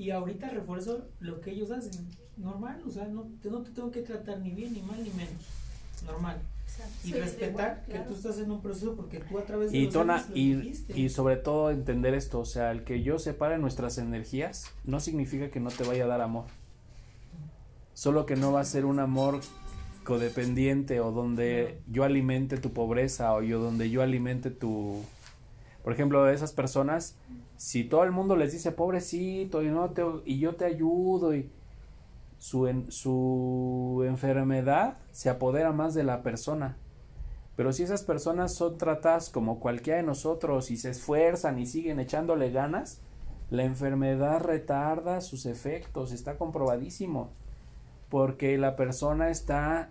[0.00, 1.92] y ahorita refuerzo lo que ellos hacen.
[2.36, 5.10] Normal, o sea, no, te- no te tengo que tratar ni bien, ni mal, ni
[5.10, 5.34] menos.
[6.06, 6.38] Normal.
[6.66, 6.92] Exacto.
[7.04, 9.78] Y Sí, respetar igual, que tú estás en un proceso porque tú a través de
[9.78, 13.02] Y los Tona, años lo y, y sobre todo entender esto, o sea, el que
[13.02, 16.44] yo separe nuestras energías no significa que no te vaya a dar amor.
[17.92, 19.40] Solo que no va a ser un amor
[20.04, 25.02] codependiente o donde yo alimente tu pobreza o yo donde yo alimente tu
[25.82, 27.16] por ejemplo esas personas
[27.56, 31.50] si todo el mundo les dice pobrecito y no te y yo te ayudo y
[32.38, 36.76] su en- su enfermedad se apodera más de la persona
[37.56, 42.00] pero si esas personas son tratadas como cualquiera de nosotros y se esfuerzan y siguen
[42.00, 43.02] echándole ganas,
[43.50, 47.32] la enfermedad retarda sus efectos, está comprobadísimo,
[48.08, 49.90] porque la persona está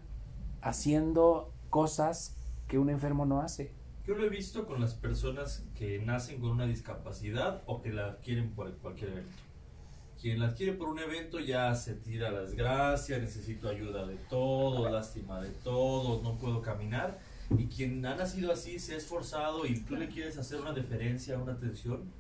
[0.62, 2.36] haciendo cosas
[2.68, 3.72] que un enfermo no hace.
[4.10, 8.07] Yo lo he visto con las personas que nacen con una discapacidad o que la
[8.07, 9.38] adquieren por cualquier evento.
[10.20, 14.91] Quien la adquiere por un evento ya se tira las gracias, necesito ayuda de todos,
[14.91, 17.20] lástima de todos, no puedo caminar.
[17.55, 21.38] Y quien ha nacido así se ha esforzado y tú le quieres hacer una deferencia,
[21.38, 22.12] una atención,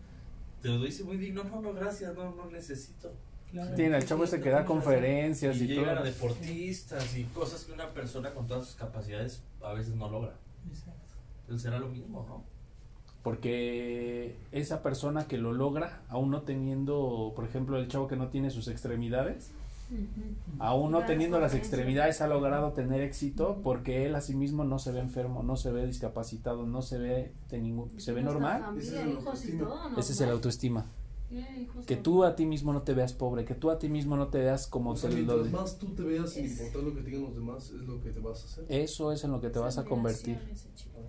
[0.61, 3.11] te lo dice muy digno, no, no, gracias, no, no necesito.
[3.49, 4.75] Claro, Tiene el chavo sí, que da tienes razón.
[4.77, 6.03] conferencias Y y, llegan a todo.
[6.03, 10.35] deportistas y cosas que una persona con todas sus capacidades a veces no logra.
[11.57, 12.43] Será lo mismo, ¿no?
[13.23, 18.27] Porque esa persona que lo logra, aún no teniendo, por ejemplo, el chavo que no
[18.29, 19.51] tiene sus extremidades,
[20.59, 24.77] Aún no teniendo las extremidades ha logrado tener éxito porque él a sí mismo no
[24.77, 28.61] se ve enfermo, no se ve discapacitado, no se ve de ningún, se ve normal.
[28.63, 29.27] Familia, Ese es el hijos y
[29.61, 29.93] autoestima.
[29.97, 30.85] Ese es el autoestima.
[31.29, 33.89] Tiene hijos Que tú a ti mismo no te veas pobre, que tú a ti
[33.89, 36.33] mismo no te veas como O sea, te lo mientras de- más tú te veas
[36.33, 38.65] sin Es- importar lo que digan los demás, es lo que te vas a hacer.
[38.69, 40.37] Eso es en lo que te vas a convertir.
[40.51, 40.99] Ese chico.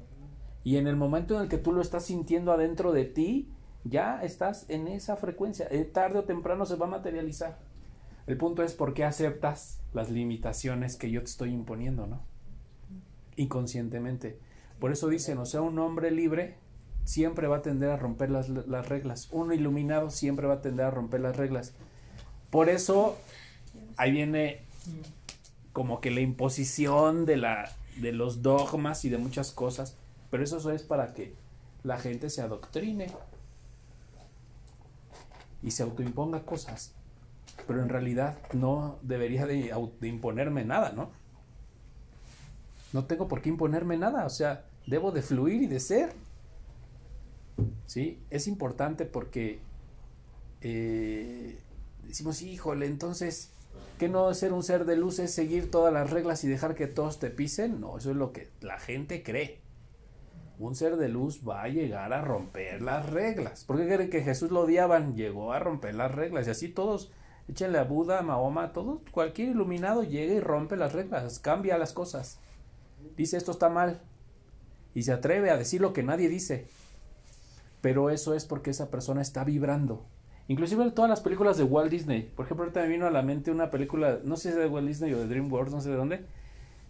[0.65, 3.49] Y en el momento en el que tú lo estás sintiendo adentro de ti,
[3.85, 5.67] ya estás en esa frecuencia.
[5.71, 7.59] Eh, tarde o temprano se va a materializar.
[8.27, 12.21] El punto es por qué aceptas las limitaciones que yo te estoy imponiendo, ¿no?
[13.37, 14.39] Inconscientemente.
[14.79, 16.57] Por eso dicen, o sea, un hombre libre
[17.05, 19.29] siempre va a tender a romper las, las reglas.
[19.33, 21.75] Uno iluminado siempre va a tender a romper las reglas.
[22.51, 23.17] Por eso
[23.97, 24.61] ahí viene
[25.73, 29.97] como que la imposición de la de los dogmas y de muchas cosas,
[30.31, 31.35] pero eso es para que
[31.83, 33.09] la gente se adoctrine
[35.63, 36.95] y se autoimponga cosas,
[37.67, 39.73] pero en realidad no debería de,
[40.03, 41.11] imponerme nada, ¿no?
[42.93, 46.13] No tengo por qué imponerme nada, o sea, debo de fluir y de ser.
[47.87, 48.19] ¿Sí?
[48.31, 49.61] Es importante porque
[50.63, 51.59] eh,
[52.07, 53.51] decimos, híjole, entonces,
[53.99, 56.87] ¿qué no ser un ser de luz es seguir todas las reglas y dejar que
[56.87, 57.81] todos te pisen?
[57.81, 59.60] No, eso es lo que la gente cree.
[60.61, 63.65] Un ser de luz va a llegar a romper las reglas.
[63.65, 65.17] ¿Por qué creen que Jesús lo odiaban?
[65.17, 66.47] Llegó a romper las reglas.
[66.47, 67.11] Y así todos,
[67.49, 71.95] échenle a Buda, a Mahoma, todos, cualquier iluminado llega y rompe las reglas, cambia las
[71.95, 72.41] cosas.
[73.17, 74.03] Dice esto está mal.
[74.95, 76.67] Y se atreve a decir lo que nadie dice.
[77.81, 80.05] Pero eso es porque esa persona está vibrando.
[80.47, 82.31] Inclusive en todas las películas de Walt Disney.
[82.37, 84.67] Por ejemplo, ahorita me vino a la mente una película, no sé si es de
[84.67, 86.27] Walt Disney o de DreamWorks, no sé de dónde,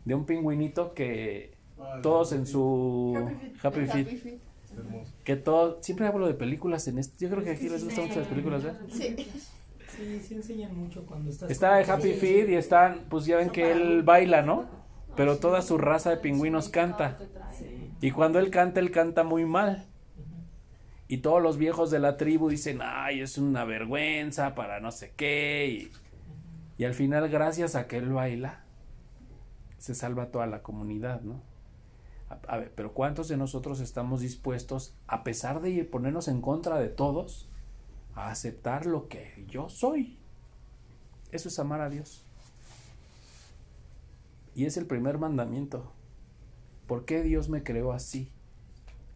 [0.04, 1.59] de un pingüinito que
[2.02, 3.30] todos en su
[3.62, 4.06] Happy Feet.
[4.08, 4.40] Happy
[5.24, 8.20] que todo, siempre hablo de películas en este, yo creo que aquí les gustan mucho
[8.20, 8.72] las películas, ¿eh?
[8.90, 9.16] Sí.
[9.96, 11.50] Sí, sí enseñan mucho cuando estás...
[11.50, 14.66] Está de con- Happy Feet y están, pues ya ven que él baila, ¿no?
[15.16, 17.18] Pero toda su raza de pingüinos canta.
[18.00, 19.84] Y cuando él canta, él canta muy mal.
[21.08, 25.12] Y todos los viejos de la tribu dicen, ay, es una vergüenza para no sé
[25.16, 25.66] qué.
[26.78, 28.64] Y, y al final, gracias a que él baila,
[29.76, 31.42] se salva toda la comunidad, ¿no?
[32.30, 36.78] A, a ver, pero ¿cuántos de nosotros estamos dispuestos, a pesar de ponernos en contra
[36.78, 37.50] de todos,
[38.14, 40.18] a aceptar lo que yo soy?
[41.32, 42.24] Eso es amar a Dios.
[44.54, 45.92] Y es el primer mandamiento.
[46.86, 48.32] ¿Por qué Dios me creó así?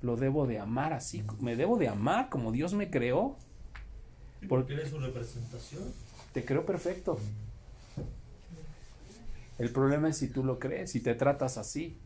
[0.01, 1.25] Lo debo de amar así.
[1.41, 3.37] Me debo de amar como Dios me creó.
[4.49, 5.83] Porque eres su representación.
[6.33, 7.19] Te creo perfecto.
[9.59, 11.99] El problema es si tú lo crees, si te tratas así.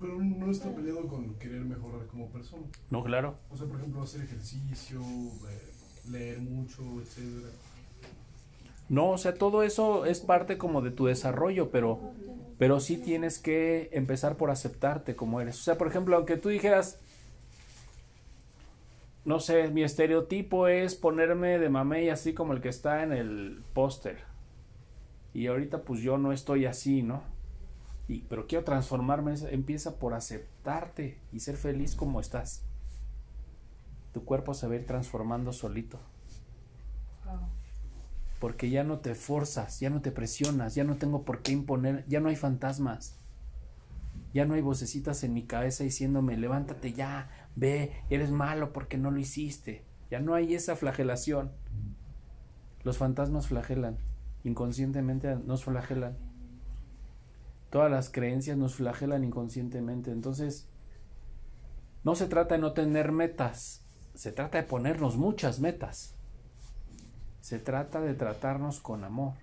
[0.00, 2.62] Pero no está peleado con querer mejorar como persona.
[2.90, 3.36] No, claro.
[3.50, 7.48] O sea, por ejemplo, hacer ejercicio, eh, leer mucho, etcétera.
[8.88, 12.00] No, o sea, todo eso es parte como de tu desarrollo, pero,
[12.58, 15.58] pero sí tienes que empezar por aceptarte como eres.
[15.60, 16.98] O sea, por ejemplo, aunque tú dijeras,
[19.26, 23.62] no sé, mi estereotipo es ponerme de mamey así como el que está en el
[23.74, 24.20] póster.
[25.34, 27.22] Y ahorita pues yo no estoy así, ¿no?
[28.08, 32.62] Y, pero quiero transformarme, empieza por aceptarte y ser feliz como estás.
[34.12, 36.00] Tu cuerpo se va a ir transformando solito
[38.38, 42.04] porque ya no te forzas, ya no te presionas, ya no tengo por qué imponer,
[42.06, 43.18] ya no hay fantasmas,
[44.32, 49.10] ya no hay vocecitas en mi cabeza diciéndome, levántate ya, ve, eres malo porque no
[49.10, 51.50] lo hiciste, ya no hay esa flagelación.
[52.84, 53.98] Los fantasmas flagelan,
[54.44, 56.16] inconscientemente nos flagelan.
[57.70, 60.68] Todas las creencias nos flagelan inconscientemente, entonces
[62.02, 66.14] no se trata de no tener metas, se trata de ponernos muchas metas.
[67.40, 69.34] Se trata de tratarnos con amor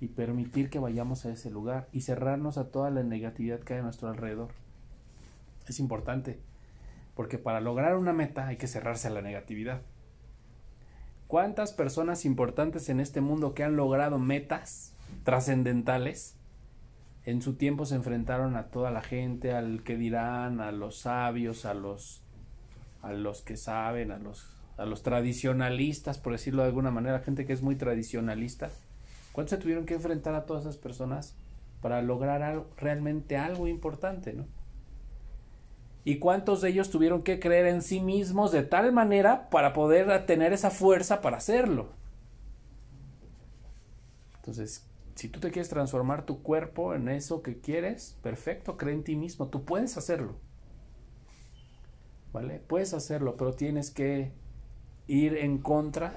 [0.00, 3.80] y permitir que vayamos a ese lugar y cerrarnos a toda la negatividad que hay
[3.80, 4.48] a nuestro alrededor.
[5.68, 6.40] Es importante,
[7.14, 9.82] porque para lograr una meta hay que cerrarse a la negatividad.
[11.28, 16.36] ¿Cuántas personas importantes en este mundo que han logrado metas trascendentales
[17.26, 21.66] en su tiempo se enfrentaron a toda la gente, al que dirán, a los sabios,
[21.66, 22.22] a los
[23.02, 27.44] a los que saben, a los a los tradicionalistas, por decirlo de alguna manera, gente
[27.44, 28.70] que es muy tradicionalista.
[29.32, 31.34] ¿Cuántos se tuvieron que enfrentar a todas esas personas
[31.82, 34.46] para lograr algo, realmente algo importante, no?
[36.04, 40.24] ¿Y cuántos de ellos tuvieron que creer en sí mismos de tal manera para poder
[40.26, 41.88] tener esa fuerza para hacerlo?
[44.36, 44.86] Entonces,
[45.16, 49.16] si tú te quieres transformar tu cuerpo en eso que quieres, perfecto, cree en ti
[49.16, 50.36] mismo, tú puedes hacerlo.
[52.34, 52.60] ¿Vale?
[52.60, 54.32] Puedes hacerlo, pero tienes que
[55.06, 56.14] ir en contra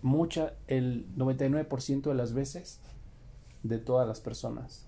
[0.00, 2.80] mucha, el 99% de las veces
[3.62, 4.86] de todas las personas.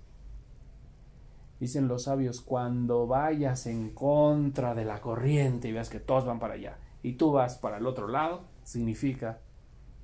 [1.61, 6.39] Dicen los sabios, cuando vayas en contra de la corriente y veas que todos van
[6.39, 9.41] para allá y tú vas para el otro lado, significa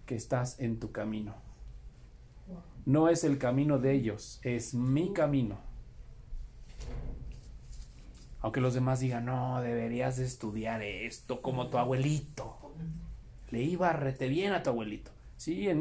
[0.04, 1.51] que estás en tu camino.
[2.84, 5.58] No es el camino de ellos, es mi camino.
[8.40, 12.74] Aunque los demás digan, no, deberías de estudiar esto como tu abuelito.
[13.50, 15.12] Le iba rete bien a tu abuelito.
[15.36, 15.78] Sí, en